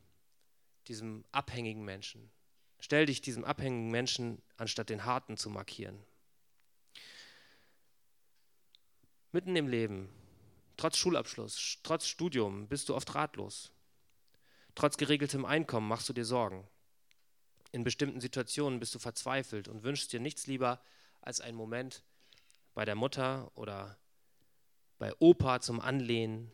diesem 0.88 1.26
abhängigen 1.34 1.84
Menschen. 1.84 2.32
Stell 2.80 3.06
dich 3.06 3.22
diesem 3.22 3.44
abhängigen 3.44 3.92
Menschen, 3.92 4.42
anstatt 4.56 4.90
den 4.90 5.04
harten 5.04 5.36
zu 5.36 5.50
markieren. 5.50 6.02
Mitten 9.34 9.56
im 9.56 9.68
Leben, 9.68 10.10
trotz 10.78 10.98
Schulabschluss, 10.98 11.80
trotz 11.84 12.08
Studium, 12.08 12.68
bist 12.70 12.88
du 12.88 12.96
oft 12.96 13.14
ratlos. 13.16 13.72
Trotz 14.76 14.96
geregeltem 14.96 15.44
Einkommen 15.44 15.88
machst 15.88 16.08
du 16.08 16.14
dir 16.14 16.26
Sorgen. 16.26 16.68
In 17.72 17.84
bestimmten 17.84 18.20
Situationen 18.20 18.80
bist 18.80 18.94
du 18.94 19.00
verzweifelt 19.00 19.68
und 19.68 19.84
wünschst 19.84 20.12
dir 20.12 20.20
nichts 20.20 20.48
lieber 20.48 20.82
als 21.22 21.40
einen 21.40 21.58
Moment 21.58 22.04
bei 22.74 22.86
der 22.86 22.96
Mutter 22.96 23.52
oder 23.56 23.98
bei 25.00 25.14
Opa 25.20 25.62
zum 25.62 25.80
Anlehnen. 25.80 26.52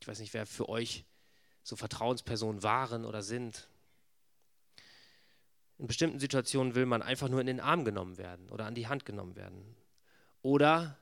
Ich 0.00 0.08
weiß 0.08 0.20
nicht, 0.20 0.32
wer 0.32 0.46
für 0.46 0.68
euch 0.68 1.04
so 1.62 1.76
Vertrauenspersonen 1.76 2.62
waren 2.62 3.04
oder 3.04 3.22
sind. 3.22 3.68
In 5.78 5.86
bestimmten 5.86 6.18
Situationen 6.18 6.74
will 6.74 6.86
man 6.86 7.02
einfach 7.02 7.28
nur 7.28 7.40
in 7.40 7.46
den 7.46 7.60
Arm 7.60 7.84
genommen 7.84 8.18
werden 8.18 8.48
oder 8.50 8.66
an 8.66 8.74
die 8.74 8.86
Hand 8.86 9.04
genommen 9.04 9.36
werden. 9.36 9.76
Oder 10.42 10.98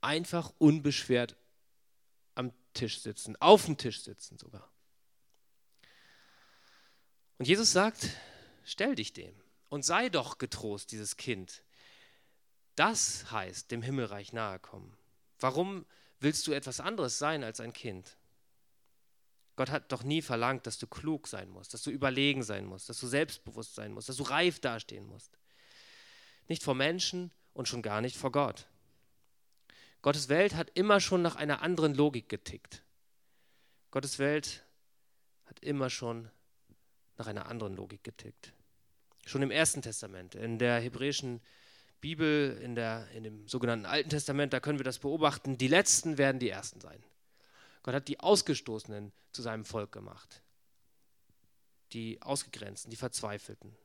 einfach 0.00 0.52
unbeschwert 0.58 1.36
am 2.34 2.52
Tisch 2.74 3.00
sitzen, 3.00 3.36
auf 3.40 3.66
dem 3.66 3.76
Tisch 3.76 4.02
sitzen 4.02 4.38
sogar. 4.38 4.70
Und 7.38 7.46
Jesus 7.46 7.72
sagt, 7.72 8.10
stell 8.64 8.94
dich 8.94 9.12
dem 9.12 9.34
und 9.68 9.84
sei 9.84 10.08
doch 10.08 10.38
getrost, 10.38 10.92
dieses 10.92 11.16
Kind. 11.16 11.62
Das 12.74 13.30
heißt, 13.30 13.70
dem 13.70 13.82
Himmelreich 13.82 14.32
nahe 14.32 14.58
kommen. 14.58 14.96
Warum 15.38 15.86
willst 16.20 16.46
du 16.46 16.52
etwas 16.52 16.80
anderes 16.80 17.18
sein 17.18 17.44
als 17.44 17.60
ein 17.60 17.72
Kind? 17.72 18.16
Gott 19.56 19.70
hat 19.70 19.90
doch 19.92 20.02
nie 20.02 20.20
verlangt, 20.20 20.66
dass 20.66 20.78
du 20.78 20.86
klug 20.86 21.28
sein 21.28 21.48
musst, 21.48 21.72
dass 21.72 21.82
du 21.82 21.90
überlegen 21.90 22.42
sein 22.42 22.66
musst, 22.66 22.88
dass 22.88 23.00
du 23.00 23.06
selbstbewusst 23.06 23.74
sein 23.74 23.92
musst, 23.92 24.08
dass 24.08 24.16
du 24.16 24.24
reif 24.24 24.60
dastehen 24.60 25.06
musst. 25.06 25.38
Nicht 26.48 26.62
vor 26.62 26.74
Menschen 26.74 27.32
und 27.54 27.66
schon 27.66 27.82
gar 27.82 28.02
nicht 28.02 28.16
vor 28.16 28.32
Gott. 28.32 28.68
Gottes 30.02 30.28
Welt 30.28 30.54
hat 30.54 30.70
immer 30.74 31.00
schon 31.00 31.22
nach 31.22 31.36
einer 31.36 31.62
anderen 31.62 31.94
Logik 31.94 32.28
getickt. 32.28 32.82
Gottes 33.90 34.18
Welt 34.18 34.64
hat 35.46 35.60
immer 35.60 35.88
schon 35.88 36.30
nach 37.16 37.26
einer 37.26 37.46
anderen 37.46 37.74
Logik 37.76 38.04
getickt. 38.04 38.52
Schon 39.24 39.42
im 39.42 39.50
Ersten 39.50 39.82
Testament, 39.82 40.34
in 40.34 40.58
der 40.58 40.80
hebräischen 40.80 41.40
Bibel, 42.00 42.58
in, 42.62 42.74
der, 42.74 43.08
in 43.12 43.24
dem 43.24 43.48
sogenannten 43.48 43.86
Alten 43.86 44.10
Testament, 44.10 44.52
da 44.52 44.60
können 44.60 44.78
wir 44.78 44.84
das 44.84 44.98
beobachten. 44.98 45.58
Die 45.58 45.68
Letzten 45.68 46.18
werden 46.18 46.38
die 46.38 46.50
Ersten 46.50 46.80
sein. 46.80 47.02
Gott 47.82 47.94
hat 47.94 48.08
die 48.08 48.20
Ausgestoßenen 48.20 49.12
zu 49.32 49.42
seinem 49.42 49.64
Volk 49.64 49.92
gemacht. 49.92 50.42
Die 51.92 52.20
Ausgegrenzten, 52.22 52.90
die 52.90 52.96
Verzweifelten. 52.96 53.76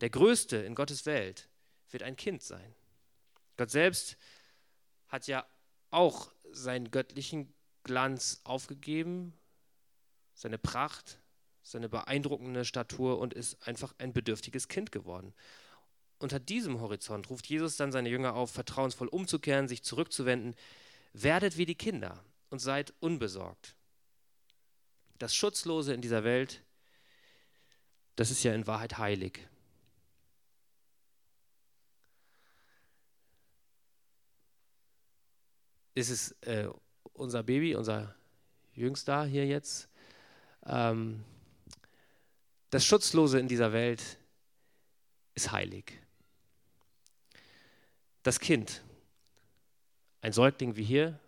Der 0.00 0.10
Größte 0.10 0.56
in 0.56 0.74
Gottes 0.74 1.06
Welt 1.06 1.48
wird 1.90 2.02
ein 2.02 2.16
Kind 2.16 2.42
sein. 2.42 2.74
Gott 3.56 3.70
selbst 3.70 4.16
hat 5.08 5.26
ja 5.26 5.46
auch 5.90 6.30
seinen 6.50 6.90
göttlichen 6.90 7.52
Glanz 7.82 8.40
aufgegeben, 8.44 9.32
seine 10.34 10.58
Pracht, 10.58 11.18
seine 11.70 11.88
beeindruckende 11.88 12.64
Statur 12.64 13.18
und 13.18 13.34
ist 13.34 13.66
einfach 13.66 13.94
ein 13.98 14.12
bedürftiges 14.12 14.68
Kind 14.68 14.92
geworden. 14.92 15.34
Unter 16.18 16.40
diesem 16.40 16.80
Horizont 16.80 17.30
ruft 17.30 17.46
Jesus 17.46 17.76
dann 17.76 17.92
seine 17.92 18.08
Jünger 18.08 18.34
auf, 18.34 18.50
vertrauensvoll 18.50 19.08
umzukehren, 19.08 19.68
sich 19.68 19.82
zurückzuwenden. 19.82 20.54
Werdet 21.12 21.56
wie 21.56 21.66
die 21.66 21.74
Kinder 21.74 22.24
und 22.50 22.58
seid 22.58 22.92
unbesorgt. 23.00 23.74
Das 25.18 25.34
Schutzlose 25.34 25.94
in 25.94 26.00
dieser 26.00 26.24
Welt, 26.24 26.62
das 28.16 28.30
ist 28.30 28.42
ja 28.42 28.54
in 28.54 28.66
Wahrheit 28.66 28.98
heilig. 28.98 29.48
Ist 35.94 36.10
es 36.10 36.32
äh, 36.42 36.68
unser 37.12 37.42
Baby, 37.42 37.74
unser 37.74 38.14
Jüngster 38.74 39.24
hier 39.24 39.46
jetzt? 39.46 39.88
Ähm, 40.64 41.24
das 42.70 42.84
Schutzlose 42.84 43.38
in 43.38 43.48
dieser 43.48 43.72
Welt 43.72 44.18
ist 45.34 45.52
heilig. 45.52 45.92
Das 48.22 48.40
Kind, 48.40 48.82
ein 50.20 50.32
Säugling 50.32 50.76
wie 50.76 50.84
hier 50.84 51.18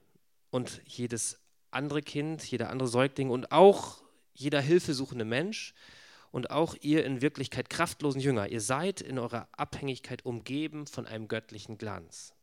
und 0.51 0.83
jedes 0.87 1.39
andere 1.71 2.03
Kind, 2.03 2.43
jeder 2.45 2.71
andere 2.71 2.89
Säugling 2.89 3.31
und 3.31 3.53
auch 3.53 4.03
jeder 4.35 4.61
hilfesuchende 4.61 5.25
Mensch 5.25 5.75
und 6.31 6.51
auch 6.51 6.75
ihr 6.81 7.05
in 7.05 7.23
Wirklichkeit 7.23 7.71
kraftlosen 7.71 8.21
Jünger, 8.21 8.49
ihr 8.49 8.61
seid 8.61 9.01
in 9.01 9.19
eurer 9.19 9.49
Abhängigkeit 9.53 10.25
umgeben 10.25 10.87
von 10.87 11.07
einem 11.07 11.29
göttlichen 11.29 11.79
Glanz. 11.79 12.35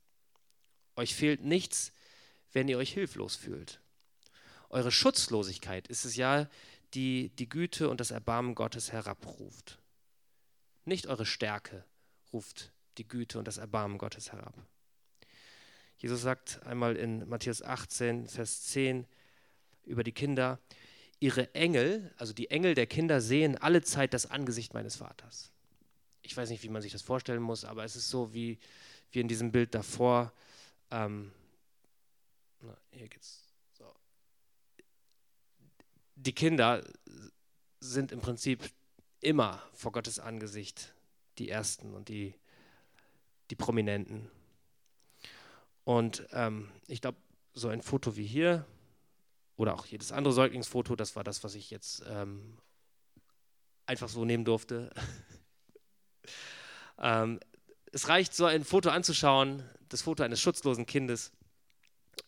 Euch 0.95 1.13
fehlt 1.15 1.43
nichts, 1.43 1.91
wenn 2.53 2.67
ihr 2.67 2.77
euch 2.77 2.93
hilflos 2.93 3.35
fühlt. 3.35 3.79
Eure 4.69 4.91
Schutzlosigkeit 4.91 5.87
ist 5.87 6.05
es 6.05 6.15
ja, 6.15 6.49
die 6.93 7.29
die 7.37 7.49
Güte 7.49 7.89
und 7.89 7.99
das 7.99 8.11
Erbarmen 8.11 8.55
Gottes 8.55 8.91
herabruft. 8.91 9.79
Nicht 10.85 11.07
eure 11.07 11.25
Stärke 11.25 11.83
ruft 12.31 12.71
die 12.97 13.07
Güte 13.07 13.39
und 13.39 13.47
das 13.47 13.57
Erbarmen 13.57 13.97
Gottes 13.97 14.31
herab. 14.31 14.53
Jesus 15.97 16.21
sagt 16.21 16.61
einmal 16.65 16.95
in 16.95 17.27
Matthäus 17.27 17.61
18, 17.61 18.27
Vers 18.27 18.63
10 18.63 19.05
über 19.85 20.03
die 20.03 20.11
Kinder, 20.11 20.59
ihre 21.19 21.53
Engel, 21.55 22.13
also 22.17 22.33
die 22.33 22.51
Engel 22.51 22.75
der 22.75 22.85
Kinder, 22.85 23.21
sehen 23.21 23.57
alle 23.57 23.81
Zeit 23.81 24.13
das 24.13 24.29
Angesicht 24.29 24.73
meines 24.73 24.97
Vaters. 24.97 25.51
Ich 26.21 26.35
weiß 26.35 26.49
nicht, 26.49 26.63
wie 26.63 26.69
man 26.69 26.81
sich 26.81 26.91
das 26.91 27.01
vorstellen 27.01 27.41
muss, 27.41 27.65
aber 27.65 27.83
es 27.83 27.95
ist 27.95 28.09
so 28.09 28.33
wie, 28.33 28.59
wie 29.11 29.21
in 29.21 29.27
diesem 29.27 29.51
Bild 29.51 29.73
davor. 29.73 30.31
Ähm, 30.91 31.31
na, 32.61 32.77
hier 32.91 33.07
geht's 33.07 33.46
die 36.17 36.33
Kinder 36.33 36.83
sind 37.79 38.11
im 38.11 38.19
Prinzip 38.19 38.69
immer 39.21 39.61
vor 39.73 39.91
Gottes 39.91 40.19
Angesicht 40.19 40.93
die 41.37 41.49
Ersten 41.49 41.93
und 41.93 42.09
die, 42.09 42.33
die 43.51 43.55
Prominenten. 43.55 44.29
Und 45.83 46.27
ähm, 46.31 46.69
ich 46.87 47.01
glaube, 47.01 47.17
so 47.53 47.69
ein 47.69 47.81
Foto 47.81 48.17
wie 48.17 48.25
hier 48.25 48.65
oder 49.55 49.75
auch 49.75 49.85
jedes 49.85 50.11
andere 50.11 50.33
Säuglingsfoto, 50.33 50.95
das 50.95 51.15
war 51.15 51.23
das, 51.23 51.43
was 51.43 51.55
ich 51.55 51.69
jetzt 51.69 52.03
ähm, 52.07 52.57
einfach 53.85 54.09
so 54.09 54.25
nehmen 54.25 54.43
durfte. 54.43 54.89
ähm, 56.99 57.39
es 57.91 58.09
reicht, 58.09 58.33
so 58.33 58.45
ein 58.45 58.63
Foto 58.63 58.89
anzuschauen, 58.89 59.63
das 59.87 60.01
Foto 60.01 60.23
eines 60.23 60.41
schutzlosen 60.41 60.85
Kindes 60.85 61.31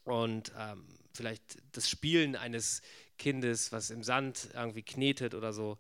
und 0.04 0.52
ähm, 0.58 0.86
vielleicht 1.14 1.58
das 1.74 1.90
Spielen 1.90 2.36
eines 2.36 2.82
Kindes, 3.20 3.72
was 3.72 3.92
im 3.92 4.04
Sand 4.04 4.50
irgendwie 4.56 4.82
knetet 4.82 5.36
oder 5.36 5.54
so. 5.54 5.78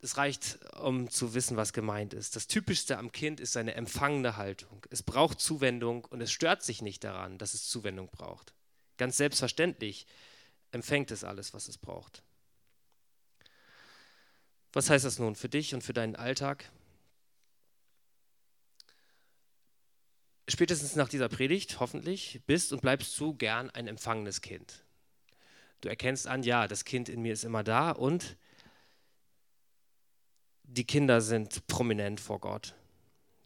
Es 0.00 0.18
reicht, 0.18 0.58
um 0.74 1.08
zu 1.08 1.32
wissen, 1.32 1.56
was 1.56 1.72
gemeint 1.72 2.12
ist. 2.12 2.36
Das 2.36 2.46
Typischste 2.46 2.98
am 2.98 3.10
Kind 3.10 3.40
ist 3.40 3.52
seine 3.52 3.74
empfangende 3.74 4.36
Haltung. 4.36 4.84
Es 4.90 5.02
braucht 5.02 5.40
Zuwendung 5.40 6.04
und 6.04 6.20
es 6.20 6.30
stört 6.30 6.62
sich 6.62 6.82
nicht 6.82 7.02
daran, 7.04 7.38
dass 7.38 7.54
es 7.54 7.66
Zuwendung 7.66 8.10
braucht. 8.10 8.52
Ganz 8.98 9.16
selbstverständlich 9.16 10.06
empfängt 10.72 11.10
es 11.10 11.24
alles, 11.24 11.54
was 11.54 11.68
es 11.68 11.78
braucht. 11.78 12.22
Was 14.74 14.90
heißt 14.90 15.04
das 15.04 15.18
nun 15.18 15.36
für 15.36 15.48
dich 15.48 15.72
und 15.72 15.82
für 15.82 15.94
deinen 15.94 16.16
Alltag? 16.16 16.70
Spätestens 20.46 20.96
nach 20.96 21.08
dieser 21.08 21.30
Predigt, 21.30 21.80
hoffentlich, 21.80 22.42
bist 22.46 22.72
und 22.72 22.82
bleibst 22.82 23.18
du 23.18 23.34
gern 23.34 23.70
ein 23.70 23.86
empfangenes 23.86 24.42
Kind. 24.42 24.83
Du 25.84 25.90
erkennst 25.90 26.26
an, 26.26 26.42
ja, 26.42 26.66
das 26.66 26.86
Kind 26.86 27.10
in 27.10 27.20
mir 27.20 27.34
ist 27.34 27.44
immer 27.44 27.62
da 27.62 27.90
und 27.90 28.38
die 30.62 30.86
Kinder 30.86 31.20
sind 31.20 31.66
prominent 31.66 32.20
vor 32.20 32.40
Gott. 32.40 32.74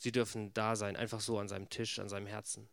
Sie 0.00 0.12
dürfen 0.12 0.54
da 0.54 0.76
sein, 0.76 0.94
einfach 0.94 1.20
so 1.20 1.40
an 1.40 1.48
seinem 1.48 1.68
Tisch, 1.68 1.98
an 1.98 2.08
seinem 2.08 2.28
Herzen. 2.28 2.68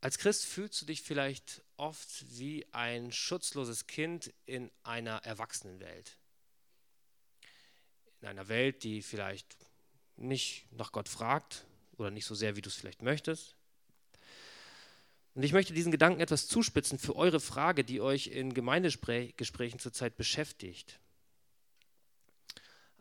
Als 0.00 0.18
Christ 0.18 0.44
fühlst 0.44 0.82
du 0.82 0.86
dich 0.86 1.02
vielleicht 1.02 1.62
oft 1.76 2.36
wie 2.36 2.66
ein 2.72 3.12
schutzloses 3.12 3.86
Kind 3.86 4.34
in 4.44 4.72
einer 4.82 5.18
Erwachsenenwelt. 5.18 6.18
In 8.22 8.26
einer 8.26 8.48
Welt, 8.48 8.82
die 8.82 9.02
vielleicht 9.02 9.56
nicht 10.16 10.66
nach 10.72 10.90
Gott 10.90 11.08
fragt 11.08 11.64
oder 11.92 12.10
nicht 12.10 12.26
so 12.26 12.34
sehr, 12.34 12.56
wie 12.56 12.62
du 12.62 12.68
es 12.68 12.74
vielleicht 12.74 13.02
möchtest. 13.02 13.54
Und 15.34 15.42
ich 15.42 15.52
möchte 15.52 15.72
diesen 15.72 15.92
Gedanken 15.92 16.20
etwas 16.20 16.46
zuspitzen 16.46 16.98
für 16.98 17.16
eure 17.16 17.40
Frage, 17.40 17.84
die 17.84 18.00
euch 18.00 18.26
in 18.26 18.52
Gemeindegesprächen 18.52 19.78
zurzeit 19.78 20.16
beschäftigt. 20.16 21.00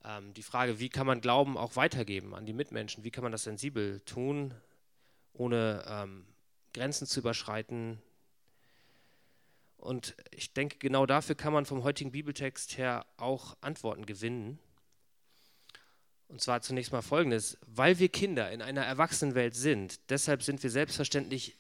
Ähm, 0.06 0.34
die 0.34 0.44
Frage, 0.44 0.80
wie 0.80 0.90
kann 0.90 1.06
man 1.06 1.22
Glauben 1.22 1.58
auch 1.58 1.76
weitergeben 1.76 2.34
an 2.34 2.46
die 2.46 2.54
Mitmenschen? 2.54 3.04
Wie 3.04 3.12
kann 3.12 3.24
man 3.24 3.34
das 3.34 3.44
sensibel 3.44 4.00
tun, 4.02 4.54
ohne 5.34 5.84
ähm, 5.88 6.26
Grenzen 6.74 7.06
zu 7.06 7.20
überschreiten? 7.20 8.02
Und 9.76 10.16
ich 10.32 10.54
denke, 10.54 10.78
genau 10.78 11.06
dafür 11.06 11.36
kann 11.36 11.52
man 11.52 11.66
vom 11.66 11.84
heutigen 11.84 12.12
Bibeltext 12.12 12.78
her 12.78 13.06
auch 13.18 13.58
Antworten 13.62 14.06
gewinnen. 14.06 14.60
Und 16.30 16.40
zwar 16.40 16.62
zunächst 16.62 16.94
mal 16.94 17.02
folgendes: 17.02 17.58
Weil 17.66 18.00
wir 18.00 18.08
Kinder 18.08 18.52
in 18.52 18.62
einer 18.62 18.86
Erwachsenenwelt 18.86 19.54
sind, 19.54 20.00
deshalb 20.10 20.44
sind 20.44 20.64
wir 20.64 20.70
selbstverständlich 20.70 21.58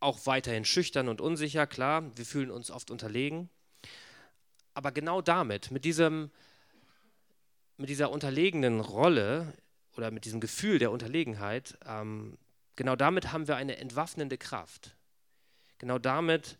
auch 0.00 0.26
weiterhin 0.26 0.64
schüchtern 0.64 1.08
und 1.08 1.20
unsicher, 1.20 1.66
klar, 1.66 2.16
wir 2.16 2.24
fühlen 2.24 2.50
uns 2.50 2.70
oft 2.70 2.90
unterlegen. 2.90 3.48
Aber 4.74 4.92
genau 4.92 5.20
damit, 5.20 5.70
mit, 5.70 5.84
diesem, 5.84 6.30
mit 7.76 7.88
dieser 7.88 8.10
unterlegenen 8.10 8.80
Rolle 8.80 9.52
oder 9.96 10.10
mit 10.10 10.24
diesem 10.24 10.40
Gefühl 10.40 10.78
der 10.78 10.92
Unterlegenheit, 10.92 11.76
ähm, 11.84 12.38
genau 12.76 12.94
damit 12.94 13.32
haben 13.32 13.48
wir 13.48 13.56
eine 13.56 13.78
entwaffnende 13.78 14.38
Kraft. 14.38 14.96
Genau 15.78 15.98
damit 15.98 16.58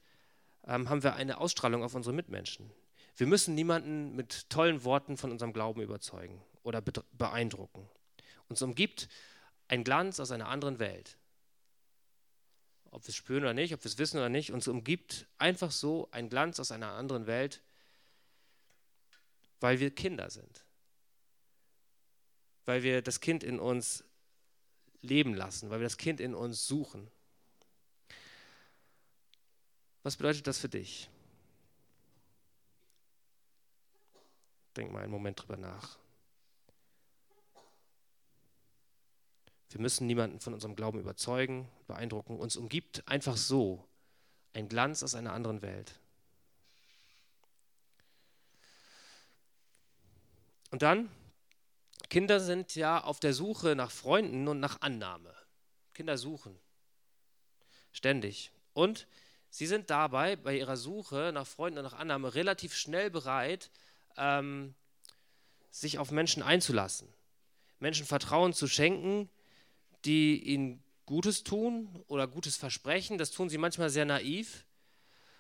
ähm, 0.66 0.88
haben 0.88 1.02
wir 1.02 1.14
eine 1.14 1.38
Ausstrahlung 1.38 1.84
auf 1.84 1.94
unsere 1.94 2.14
Mitmenschen. 2.14 2.72
Wir 3.16 3.26
müssen 3.26 3.54
niemanden 3.54 4.14
mit 4.14 4.50
tollen 4.50 4.84
Worten 4.84 5.16
von 5.16 5.30
unserem 5.30 5.52
Glauben 5.52 5.80
überzeugen 5.80 6.40
oder 6.62 6.80
beeindrucken. 6.80 7.88
Uns 8.48 8.62
umgibt 8.62 9.08
ein 9.68 9.84
Glanz 9.84 10.20
aus 10.20 10.30
einer 10.30 10.48
anderen 10.48 10.78
Welt 10.78 11.18
ob 12.90 13.04
wir 13.04 13.10
es 13.10 13.16
spüren 13.16 13.42
oder 13.42 13.54
nicht, 13.54 13.74
ob 13.74 13.84
wir 13.84 13.88
es 13.90 13.98
wissen 13.98 14.18
oder 14.18 14.28
nicht, 14.28 14.52
uns 14.52 14.68
umgibt 14.68 15.26
einfach 15.38 15.70
so 15.70 16.08
ein 16.10 16.28
Glanz 16.28 16.58
aus 16.60 16.72
einer 16.72 16.92
anderen 16.92 17.26
Welt, 17.26 17.62
weil 19.60 19.80
wir 19.80 19.94
Kinder 19.94 20.30
sind. 20.30 20.64
Weil 22.64 22.82
wir 22.82 23.02
das 23.02 23.20
Kind 23.20 23.42
in 23.42 23.58
uns 23.58 24.04
leben 25.00 25.34
lassen, 25.34 25.70
weil 25.70 25.80
wir 25.80 25.86
das 25.86 25.96
Kind 25.96 26.20
in 26.20 26.34
uns 26.34 26.66
suchen. 26.66 27.10
Was 30.02 30.16
bedeutet 30.16 30.46
das 30.46 30.58
für 30.58 30.68
dich? 30.68 31.08
Denk 34.76 34.92
mal 34.92 35.02
einen 35.02 35.12
Moment 35.12 35.40
drüber 35.40 35.56
nach. 35.56 35.98
Wir 39.70 39.80
müssen 39.80 40.06
niemanden 40.06 40.40
von 40.40 40.54
unserem 40.54 40.76
Glauben 40.76 40.98
überzeugen, 40.98 41.68
beeindrucken. 41.86 42.38
Uns 42.38 42.56
umgibt 42.56 43.06
einfach 43.06 43.36
so 43.36 43.86
ein 44.54 44.68
Glanz 44.68 45.02
aus 45.02 45.14
einer 45.14 45.32
anderen 45.32 45.62
Welt. 45.62 46.00
Und 50.70 50.82
dann, 50.82 51.10
Kinder 52.08 52.40
sind 52.40 52.74
ja 52.74 53.02
auf 53.02 53.20
der 53.20 53.34
Suche 53.34 53.74
nach 53.76 53.90
Freunden 53.90 54.48
und 54.48 54.60
nach 54.60 54.80
Annahme. 54.80 55.34
Kinder 55.94 56.16
suchen. 56.16 56.58
Ständig. 57.92 58.52
Und 58.72 59.06
sie 59.50 59.66
sind 59.66 59.90
dabei, 59.90 60.36
bei 60.36 60.56
ihrer 60.56 60.76
Suche 60.76 61.30
nach 61.34 61.46
Freunden 61.46 61.78
und 61.78 61.84
nach 61.84 61.98
Annahme, 61.98 62.34
relativ 62.34 62.74
schnell 62.74 63.10
bereit, 63.10 63.70
ähm, 64.16 64.74
sich 65.70 65.98
auf 65.98 66.10
Menschen 66.10 66.42
einzulassen. 66.42 67.12
Menschen 67.78 68.06
Vertrauen 68.06 68.52
zu 68.52 68.66
schenken, 68.66 69.28
die 70.08 70.42
ihnen 70.42 70.82
Gutes 71.04 71.44
tun 71.44 72.02
oder 72.08 72.26
Gutes 72.26 72.56
versprechen. 72.56 73.18
Das 73.18 73.30
tun 73.30 73.48
sie 73.48 73.58
manchmal 73.58 73.90
sehr 73.90 74.06
naiv 74.06 74.64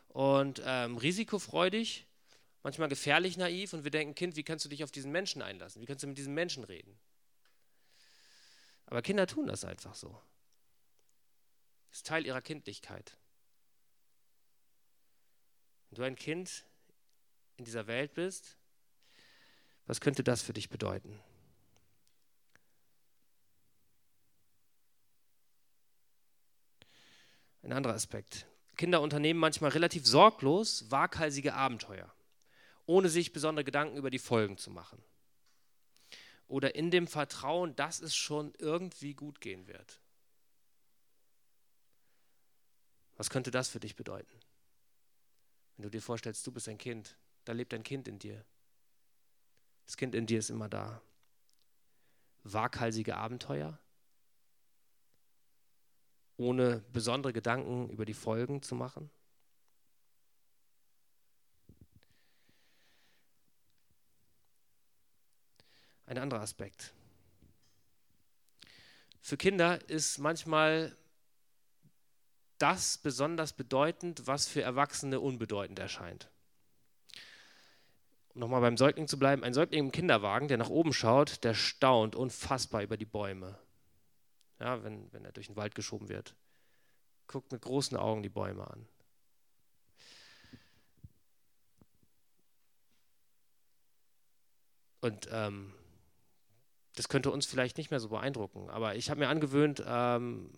und 0.08 0.62
ähm, 0.64 0.98
risikofreudig, 0.98 2.06
manchmal 2.62 2.88
gefährlich 2.88 3.36
naiv. 3.38 3.72
Und 3.72 3.84
wir 3.84 3.90
denken, 3.90 4.14
Kind, 4.14 4.36
wie 4.36 4.44
kannst 4.44 4.64
du 4.64 4.68
dich 4.68 4.84
auf 4.84 4.90
diesen 4.90 5.10
Menschen 5.10 5.42
einlassen? 5.42 5.80
Wie 5.80 5.86
kannst 5.86 6.02
du 6.02 6.06
mit 6.06 6.18
diesem 6.18 6.34
Menschen 6.34 6.64
reden? 6.64 6.98
Aber 8.86 9.02
Kinder 9.02 9.26
tun 9.26 9.46
das 9.46 9.64
einfach 9.64 9.94
so. 9.94 10.20
Das 11.90 11.98
ist 11.98 12.06
Teil 12.06 12.26
ihrer 12.26 12.42
Kindlichkeit. 12.42 13.16
Wenn 15.88 15.96
du 15.96 16.02
ein 16.02 16.16
Kind 16.16 16.66
in 17.56 17.64
dieser 17.64 17.86
Welt 17.86 18.12
bist, 18.12 18.58
was 19.86 20.00
könnte 20.00 20.22
das 20.22 20.42
für 20.42 20.52
dich 20.52 20.68
bedeuten? 20.68 21.18
Ein 27.62 27.72
anderer 27.72 27.94
Aspekt. 27.94 28.46
Kinder 28.76 29.00
unternehmen 29.00 29.40
manchmal 29.40 29.70
relativ 29.70 30.06
sorglos 30.06 30.90
waghalsige 30.90 31.54
Abenteuer, 31.54 32.12
ohne 32.86 33.08
sich 33.08 33.32
besondere 33.32 33.64
Gedanken 33.64 33.96
über 33.96 34.10
die 34.10 34.20
Folgen 34.20 34.56
zu 34.56 34.70
machen. 34.70 35.02
Oder 36.46 36.76
in 36.76 36.90
dem 36.90 37.06
Vertrauen, 37.06 37.74
dass 37.76 38.00
es 38.00 38.16
schon 38.16 38.54
irgendwie 38.58 39.14
gut 39.14 39.40
gehen 39.40 39.66
wird. 39.66 40.00
Was 43.16 43.30
könnte 43.30 43.50
das 43.50 43.68
für 43.68 43.80
dich 43.80 43.96
bedeuten? 43.96 44.38
Wenn 45.76 45.82
du 45.82 45.90
dir 45.90 46.00
vorstellst, 46.00 46.46
du 46.46 46.52
bist 46.52 46.68
ein 46.68 46.78
Kind, 46.78 47.16
da 47.44 47.52
lebt 47.52 47.74
ein 47.74 47.82
Kind 47.82 48.08
in 48.08 48.18
dir. 48.18 48.44
Das 49.86 49.96
Kind 49.96 50.14
in 50.14 50.26
dir 50.26 50.38
ist 50.38 50.50
immer 50.50 50.68
da. 50.68 51.02
Waghalsige 52.44 53.16
Abenteuer, 53.16 53.78
ohne 56.38 56.82
besondere 56.92 57.34
Gedanken 57.34 57.90
über 57.90 58.06
die 58.06 58.14
Folgen 58.14 58.62
zu 58.62 58.74
machen. 58.74 59.10
Ein 66.06 66.16
anderer 66.16 66.40
Aspekt. 66.40 66.94
Für 69.20 69.36
Kinder 69.36 69.86
ist 69.90 70.16
manchmal 70.16 70.96
das 72.56 72.96
besonders 72.96 73.52
bedeutend, 73.52 74.26
was 74.26 74.48
für 74.48 74.62
Erwachsene 74.62 75.20
unbedeutend 75.20 75.78
erscheint 75.78 76.30
um 78.38 78.42
nochmal 78.42 78.60
beim 78.60 78.76
Säugling 78.76 79.08
zu 79.08 79.18
bleiben, 79.18 79.42
ein 79.42 79.52
Säugling 79.52 79.86
im 79.86 79.92
Kinderwagen, 79.92 80.46
der 80.46 80.58
nach 80.58 80.70
oben 80.70 80.92
schaut, 80.92 81.42
der 81.42 81.54
staunt 81.54 82.14
unfassbar 82.14 82.82
über 82.82 82.96
die 82.96 83.04
Bäume. 83.04 83.58
Ja, 84.60 84.82
wenn, 84.82 85.12
wenn 85.12 85.24
er 85.24 85.32
durch 85.32 85.46
den 85.46 85.56
Wald 85.56 85.74
geschoben 85.74 86.08
wird. 86.08 86.34
Guckt 87.26 87.52
mit 87.52 87.62
großen 87.62 87.96
Augen 87.96 88.22
die 88.22 88.28
Bäume 88.28 88.68
an. 88.68 88.88
Und 95.00 95.28
ähm, 95.30 95.72
das 96.96 97.08
könnte 97.08 97.30
uns 97.30 97.46
vielleicht 97.46 97.78
nicht 97.78 97.90
mehr 97.90 98.00
so 98.00 98.08
beeindrucken, 98.08 98.68
aber 98.70 98.96
ich 98.96 99.10
habe 99.10 99.20
mir 99.20 99.28
angewöhnt, 99.28 99.82
ähm, 99.86 100.50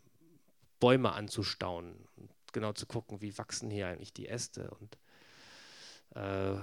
Bäume 0.79 1.13
anzustaunen 1.13 2.09
und 2.17 2.31
genau 2.53 2.73
zu 2.73 2.87
gucken, 2.87 3.21
wie 3.21 3.37
wachsen 3.37 3.71
hier 3.71 3.89
eigentlich 3.89 4.15
die 4.15 4.27
Äste 4.27 4.71
und 4.71 4.99
äh, 6.15 6.57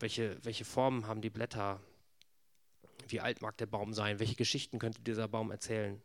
welche, 0.00 0.44
welche 0.44 0.64
Formen 0.64 1.06
haben 1.06 1.20
die 1.20 1.30
Blätter? 1.30 1.80
Wie 3.08 3.20
alt 3.20 3.42
mag 3.42 3.56
der 3.58 3.66
Baum 3.66 3.94
sein? 3.94 4.18
Welche 4.18 4.36
Geschichten 4.36 4.78
könnte 4.78 5.00
dieser 5.02 5.28
Baum 5.28 5.50
erzählen? 5.50 6.00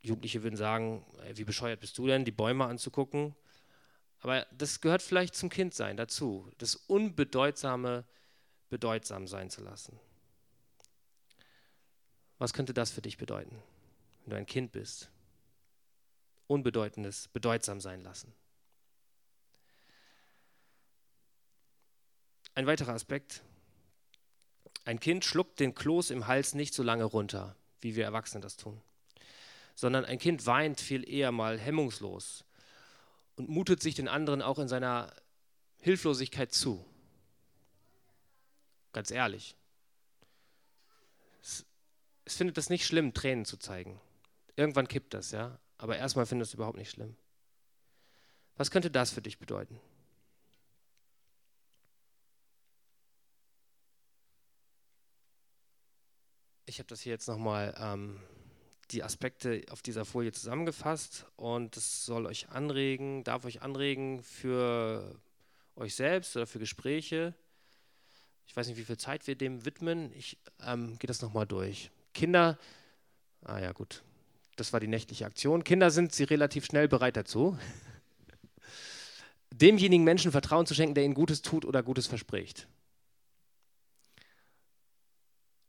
Jugendliche 0.00 0.42
würden 0.42 0.56
sagen, 0.56 1.04
wie 1.34 1.44
bescheuert 1.44 1.80
bist 1.80 1.96
du 1.98 2.06
denn, 2.06 2.24
die 2.24 2.32
Bäume 2.32 2.64
anzugucken? 2.64 3.34
Aber 4.20 4.46
das 4.52 4.80
gehört 4.80 5.02
vielleicht 5.02 5.34
zum 5.34 5.48
Kindsein 5.48 5.96
dazu, 5.96 6.50
das 6.58 6.74
Unbedeutsame 6.74 8.04
bedeutsam 8.68 9.26
sein 9.26 9.50
zu 9.50 9.62
lassen. 9.62 9.98
Was 12.38 12.52
könnte 12.52 12.74
das 12.74 12.90
für 12.90 13.02
dich 13.02 13.18
bedeuten, 13.18 13.62
wenn 14.22 14.30
du 14.30 14.36
ein 14.36 14.46
Kind 14.46 14.72
bist? 14.72 15.10
Unbedeutendes 16.48 17.28
bedeutsam 17.28 17.80
sein 17.80 18.00
lassen. 18.00 18.34
Ein 22.54 22.66
weiterer 22.66 22.92
Aspekt. 22.92 23.42
Ein 24.84 24.98
Kind 24.98 25.24
schluckt 25.24 25.60
den 25.60 25.74
Kloß 25.74 26.10
im 26.10 26.26
Hals 26.26 26.54
nicht 26.54 26.74
so 26.74 26.82
lange 26.82 27.04
runter, 27.04 27.56
wie 27.80 27.94
wir 27.94 28.04
Erwachsene 28.04 28.40
das 28.40 28.56
tun, 28.56 28.80
sondern 29.74 30.04
ein 30.04 30.18
Kind 30.18 30.46
weint 30.46 30.80
viel 30.80 31.08
eher 31.08 31.32
mal 31.32 31.58
hemmungslos 31.58 32.44
und 33.36 33.48
mutet 33.48 33.80
sich 33.80 33.94
den 33.94 34.08
anderen 34.08 34.42
auch 34.42 34.58
in 34.58 34.68
seiner 34.68 35.14
Hilflosigkeit 35.80 36.52
zu. 36.52 36.84
Ganz 38.92 39.10
ehrlich. 39.10 39.56
Es, 41.40 41.64
es 42.24 42.36
findet 42.36 42.58
es 42.58 42.68
nicht 42.68 42.86
schlimm, 42.86 43.14
Tränen 43.14 43.44
zu 43.44 43.56
zeigen. 43.56 44.00
Irgendwann 44.56 44.88
kippt 44.88 45.14
das, 45.14 45.30
ja. 45.30 45.58
Aber 45.78 45.96
erstmal 45.96 46.26
findet 46.26 46.48
es 46.48 46.54
überhaupt 46.54 46.78
nicht 46.78 46.90
schlimm. 46.90 47.16
Was 48.56 48.70
könnte 48.70 48.90
das 48.90 49.10
für 49.10 49.22
dich 49.22 49.38
bedeuten? 49.38 49.80
Ich 56.72 56.78
habe 56.78 56.88
das 56.88 57.02
hier 57.02 57.12
jetzt 57.12 57.28
nochmal 57.28 57.74
ähm, 57.78 58.18
die 58.92 59.02
Aspekte 59.02 59.60
auf 59.68 59.82
dieser 59.82 60.06
Folie 60.06 60.32
zusammengefasst 60.32 61.26
und 61.36 61.76
es 61.76 62.06
soll 62.06 62.24
euch 62.24 62.48
anregen, 62.48 63.24
darf 63.24 63.44
euch 63.44 63.60
anregen 63.60 64.22
für 64.22 65.20
euch 65.76 65.94
selbst 65.94 66.34
oder 66.34 66.46
für 66.46 66.58
Gespräche. 66.58 67.34
Ich 68.46 68.56
weiß 68.56 68.68
nicht, 68.68 68.78
wie 68.78 68.86
viel 68.86 68.96
Zeit 68.96 69.26
wir 69.26 69.34
dem 69.34 69.66
widmen. 69.66 70.14
Ich 70.16 70.38
ähm, 70.66 70.98
gehe 70.98 71.08
das 71.08 71.20
nochmal 71.20 71.46
durch. 71.46 71.90
Kinder, 72.14 72.58
ah 73.44 73.58
ja 73.58 73.72
gut, 73.72 74.02
das 74.56 74.72
war 74.72 74.80
die 74.80 74.88
nächtliche 74.88 75.26
Aktion. 75.26 75.64
Kinder 75.64 75.90
sind 75.90 76.14
sie 76.14 76.24
relativ 76.24 76.64
schnell 76.64 76.88
bereit 76.88 77.18
dazu, 77.18 77.58
demjenigen 79.50 80.04
Menschen 80.04 80.32
Vertrauen 80.32 80.64
zu 80.64 80.72
schenken, 80.72 80.94
der 80.94 81.04
ihnen 81.04 81.12
Gutes 81.12 81.42
tut 81.42 81.66
oder 81.66 81.82
Gutes 81.82 82.06
verspricht. 82.06 82.66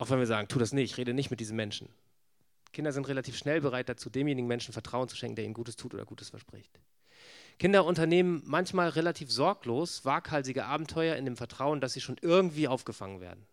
Auch 0.03 0.09
wenn 0.09 0.19
wir 0.19 0.27
sagen, 0.27 0.49
tu 0.49 0.59
das 0.59 0.73
nicht, 0.73 0.97
rede 0.97 1.13
nicht 1.13 1.31
mit 1.31 1.39
diesen 1.39 1.55
Menschen. 1.55 1.87
Kinder 2.73 2.91
sind 2.91 3.07
relativ 3.07 3.37
schnell 3.37 3.61
bereit 3.61 3.87
dazu, 3.87 4.09
demjenigen 4.09 4.49
Menschen 4.49 4.73
Vertrauen 4.73 5.07
zu 5.07 5.15
schenken, 5.15 5.37
der 5.37 5.45
ihnen 5.45 5.53
Gutes 5.53 5.77
tut 5.77 5.93
oder 5.93 6.03
Gutes 6.03 6.31
verspricht. 6.31 6.77
Kinder 7.57 7.85
unternehmen 7.85 8.43
manchmal 8.45 8.89
relativ 8.89 9.31
sorglos 9.31 10.03
waghalsige 10.03 10.65
Abenteuer 10.65 11.15
in 11.15 11.23
dem 11.23 11.37
Vertrauen, 11.37 11.79
dass 11.79 11.93
sie 11.93 12.01
schon 12.01 12.17
irgendwie 12.21 12.67
aufgefangen 12.67 13.21
werden. 13.21 13.47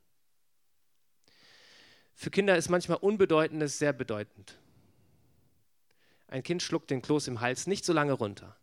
Für 2.17 2.33
Kinder 2.33 2.57
ist 2.57 2.69
manchmal 2.69 2.99
Unbedeutendes 2.99 3.79
sehr 3.79 3.93
bedeutend. 3.93 4.59
Ein 6.27 6.43
Kind 6.43 6.65
schluckt 6.65 6.91
den 6.91 7.01
Kloß 7.01 7.29
im 7.29 7.41
Hals 7.41 7.69
nicht 7.69 7.85
so 7.85 7.93
lange 7.93 8.15
runter. 8.15 8.57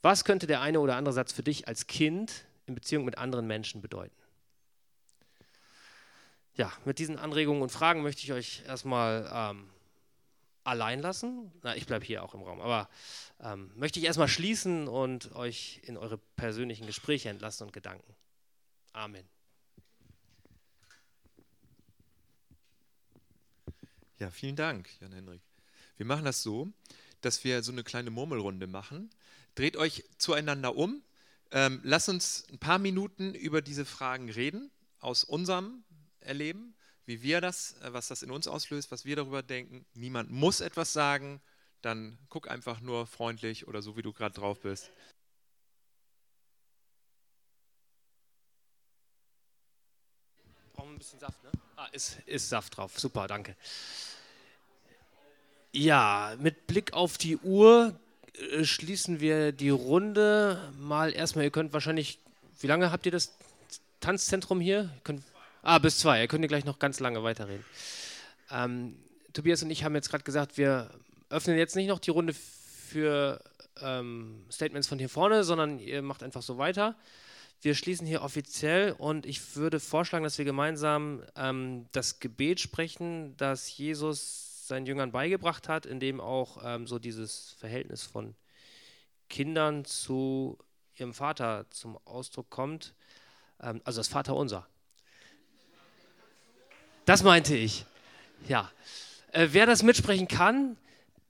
Was 0.00 0.24
könnte 0.24 0.46
der 0.46 0.60
eine 0.60 0.78
oder 0.78 0.94
andere 0.94 1.12
Satz 1.12 1.32
für 1.32 1.42
dich 1.42 1.66
als 1.66 1.88
Kind 1.88 2.46
in 2.66 2.76
Beziehung 2.76 3.04
mit 3.04 3.18
anderen 3.18 3.48
Menschen 3.48 3.82
bedeuten? 3.82 4.23
Ja, 6.56 6.72
mit 6.84 6.98
diesen 6.98 7.18
Anregungen 7.18 7.62
und 7.62 7.70
Fragen 7.70 8.02
möchte 8.02 8.22
ich 8.22 8.32
euch 8.32 8.62
erstmal 8.66 9.28
ähm, 9.32 9.68
allein 10.62 11.00
lassen. 11.00 11.52
Na, 11.62 11.76
ich 11.76 11.86
bleibe 11.86 12.04
hier 12.04 12.22
auch 12.22 12.34
im 12.34 12.42
Raum, 12.42 12.60
aber 12.60 12.88
ähm, 13.40 13.70
möchte 13.74 13.98
ich 13.98 14.04
erstmal 14.04 14.28
schließen 14.28 14.88
und 14.88 15.34
euch 15.34 15.80
in 15.84 15.96
eure 15.96 16.18
persönlichen 16.36 16.86
Gespräche 16.86 17.28
entlassen 17.28 17.66
und 17.66 17.72
Gedanken. 17.72 18.14
Amen. 18.92 19.28
Ja, 24.18 24.30
vielen 24.30 24.56
Dank, 24.56 24.88
Jan-Henrik. 25.00 25.42
Wir 25.96 26.06
machen 26.06 26.24
das 26.24 26.42
so, 26.42 26.72
dass 27.20 27.42
wir 27.42 27.62
so 27.62 27.72
eine 27.72 27.82
kleine 27.82 28.10
Murmelrunde 28.10 28.66
machen. 28.66 29.10
Dreht 29.56 29.76
euch 29.76 30.04
zueinander 30.18 30.76
um. 30.76 31.02
Ähm, 31.50 31.80
lasst 31.82 32.08
uns 32.08 32.46
ein 32.50 32.58
paar 32.58 32.78
Minuten 32.78 33.34
über 33.34 33.60
diese 33.60 33.84
Fragen 33.84 34.30
reden, 34.30 34.70
aus 34.98 35.24
unserem 35.24 35.84
erleben, 36.24 36.74
wie 37.06 37.22
wir 37.22 37.40
das, 37.40 37.76
äh, 37.82 37.92
was 37.92 38.08
das 38.08 38.22
in 38.22 38.30
uns 38.30 38.48
auslöst, 38.48 38.90
was 38.90 39.04
wir 39.04 39.16
darüber 39.16 39.42
denken. 39.42 39.84
Niemand 39.94 40.30
muss 40.30 40.60
etwas 40.60 40.92
sagen, 40.92 41.40
dann 41.82 42.18
guck 42.28 42.50
einfach 42.50 42.80
nur 42.80 43.06
freundlich 43.06 43.68
oder 43.68 43.82
so, 43.82 43.96
wie 43.96 44.02
du 44.02 44.12
gerade 44.12 44.34
drauf 44.34 44.60
bist. 44.60 44.90
ein 50.94 50.98
bisschen 50.98 51.20
Saft, 51.20 51.42
ne? 51.42 51.50
Ah, 51.76 51.86
ist, 51.92 52.18
ist 52.26 52.48
Saft 52.48 52.76
drauf. 52.76 52.98
Super, 52.98 53.26
danke. 53.26 53.56
Ja, 55.72 56.36
mit 56.38 56.66
Blick 56.66 56.92
auf 56.92 57.18
die 57.18 57.36
Uhr 57.38 57.98
äh, 58.52 58.64
schließen 58.64 59.20
wir 59.20 59.52
die 59.52 59.70
Runde 59.70 60.72
mal 60.78 61.12
erstmal. 61.12 61.44
Ihr 61.44 61.50
könnt 61.50 61.72
wahrscheinlich, 61.72 62.20
wie 62.60 62.68
lange 62.68 62.92
habt 62.92 63.06
ihr 63.06 63.12
das 63.12 63.34
Tanzzentrum 64.00 64.60
hier? 64.60 64.90
Könnt, 65.02 65.24
ah, 65.64 65.78
bis 65.78 65.98
zwei. 65.98 66.20
Ihr 66.20 66.28
könnt 66.28 66.44
ihr 66.44 66.48
gleich 66.48 66.64
noch 66.64 66.78
ganz 66.78 67.00
lange 67.00 67.22
weiterreden. 67.22 67.64
Ähm, 68.50 68.96
Tobias 69.32 69.62
und 69.62 69.70
ich 69.70 69.84
haben 69.84 69.94
jetzt 69.94 70.10
gerade 70.10 70.24
gesagt, 70.24 70.56
wir 70.56 70.90
öffnen 71.30 71.58
jetzt 71.58 71.74
nicht 71.74 71.88
noch 71.88 71.98
die 71.98 72.10
Runde 72.10 72.34
für 72.34 73.42
ähm, 73.80 74.44
Statements 74.50 74.88
von 74.88 74.98
hier 74.98 75.08
vorne, 75.08 75.42
sondern 75.44 75.78
ihr 75.78 76.02
macht 76.02 76.22
einfach 76.22 76.42
so 76.42 76.58
weiter. 76.58 76.96
Wir 77.60 77.74
schließen 77.74 78.06
hier 78.06 78.22
offiziell 78.22 78.92
und 78.92 79.26
ich 79.26 79.56
würde 79.56 79.80
vorschlagen, 79.80 80.22
dass 80.22 80.38
wir 80.38 80.44
gemeinsam 80.44 81.22
ähm, 81.34 81.86
das 81.92 82.20
Gebet 82.20 82.60
sprechen, 82.60 83.36
das 83.36 83.76
Jesus 83.76 84.68
seinen 84.68 84.86
Jüngern 84.86 85.12
beigebracht 85.12 85.68
hat, 85.68 85.86
in 85.86 85.98
dem 85.98 86.20
auch 86.20 86.58
ähm, 86.64 86.86
so 86.86 86.98
dieses 86.98 87.56
Verhältnis 87.58 88.02
von 88.02 88.34
Kindern 89.28 89.84
zu 89.84 90.58
ihrem 90.96 91.14
Vater 91.14 91.66
zum 91.70 91.98
Ausdruck 92.04 92.50
kommt. 92.50 92.94
Ähm, 93.60 93.80
also 93.84 94.00
das 94.00 94.08
Vaterunser. 94.08 94.66
Das 97.04 97.22
meinte 97.22 97.56
ich. 97.56 97.84
Ja. 98.48 98.70
Äh, 99.32 99.48
wer 99.52 99.66
das 99.66 99.82
mitsprechen 99.82 100.28
kann, 100.28 100.76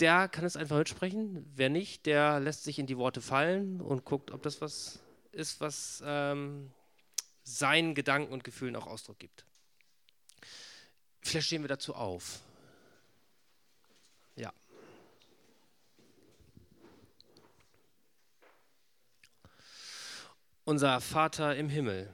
der 0.00 0.28
kann 0.28 0.44
es 0.44 0.56
einfach 0.56 0.78
mitsprechen. 0.78 1.50
Wer 1.56 1.68
nicht, 1.68 2.06
der 2.06 2.40
lässt 2.40 2.64
sich 2.64 2.78
in 2.78 2.86
die 2.86 2.98
Worte 2.98 3.20
fallen 3.20 3.80
und 3.80 4.04
guckt, 4.04 4.30
ob 4.30 4.42
das 4.42 4.60
was 4.60 5.00
ist, 5.32 5.60
was 5.60 6.02
ähm, 6.06 6.70
seinen 7.42 7.94
Gedanken 7.94 8.32
und 8.32 8.44
Gefühlen 8.44 8.76
auch 8.76 8.86
Ausdruck 8.86 9.18
gibt. 9.18 9.44
Vielleicht 11.22 11.46
stehen 11.46 11.62
wir 11.62 11.68
dazu 11.68 11.94
auf. 11.94 12.40
Ja. 14.36 14.52
Unser 20.64 21.00
Vater 21.00 21.56
im 21.56 21.68
Himmel, 21.68 22.12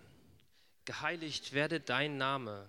geheiligt 0.84 1.52
werde 1.52 1.80
dein 1.80 2.16
Name, 2.16 2.68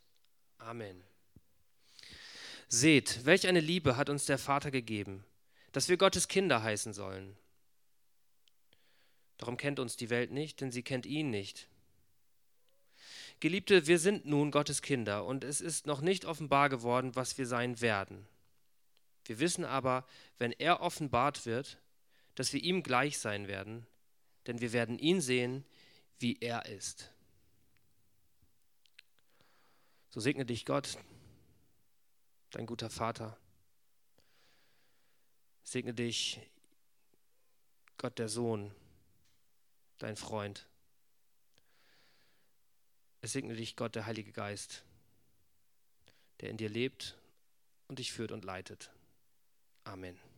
Amen. 0.65 1.03
Seht, 2.67 3.25
welch 3.25 3.47
eine 3.47 3.59
Liebe 3.59 3.97
hat 3.97 4.09
uns 4.09 4.25
der 4.25 4.37
Vater 4.37 4.71
gegeben, 4.71 5.25
dass 5.71 5.89
wir 5.89 5.97
Gottes 5.97 6.27
Kinder 6.27 6.63
heißen 6.63 6.93
sollen. 6.93 7.35
Darum 9.37 9.57
kennt 9.57 9.79
uns 9.79 9.97
die 9.97 10.09
Welt 10.09 10.31
nicht, 10.31 10.61
denn 10.61 10.71
sie 10.71 10.83
kennt 10.83 11.05
ihn 11.05 11.31
nicht. 11.31 11.67
Geliebte, 13.39 13.87
wir 13.87 13.97
sind 13.97 14.27
nun 14.27 14.51
Gottes 14.51 14.83
Kinder 14.83 15.25
und 15.25 15.43
es 15.43 15.61
ist 15.61 15.87
noch 15.87 15.99
nicht 15.99 16.25
offenbar 16.25 16.69
geworden, 16.69 17.15
was 17.15 17.39
wir 17.39 17.47
sein 17.47 17.81
werden. 17.81 18.27
Wir 19.25 19.39
wissen 19.39 19.65
aber, 19.65 20.05
wenn 20.37 20.51
er 20.51 20.81
offenbart 20.81 21.47
wird, 21.47 21.79
dass 22.35 22.53
wir 22.53 22.63
ihm 22.63 22.83
gleich 22.83 23.17
sein 23.17 23.47
werden, 23.47 23.87
denn 24.45 24.61
wir 24.61 24.73
werden 24.73 24.99
ihn 24.99 25.21
sehen, 25.21 25.65
wie 26.19 26.37
er 26.39 26.67
ist. 26.67 27.11
So 30.11 30.19
segne 30.19 30.45
dich 30.45 30.65
Gott, 30.65 30.97
dein 32.51 32.65
guter 32.65 32.89
Vater. 32.89 33.37
Segne 35.63 35.93
dich 35.93 36.41
Gott 37.97 38.19
der 38.19 38.27
Sohn 38.27 38.75
dein 39.99 40.17
Freund. 40.17 40.67
Es 43.21 43.31
segne 43.31 43.55
dich 43.55 43.77
Gott, 43.77 43.95
der 43.95 44.05
Heilige 44.05 44.33
Geist, 44.33 44.83
der 46.41 46.49
in 46.49 46.57
dir 46.57 46.69
lebt 46.69 47.17
und 47.87 47.99
dich 47.99 48.11
führt 48.11 48.33
und 48.33 48.43
leitet. 48.43 48.91
Amen. 49.85 50.30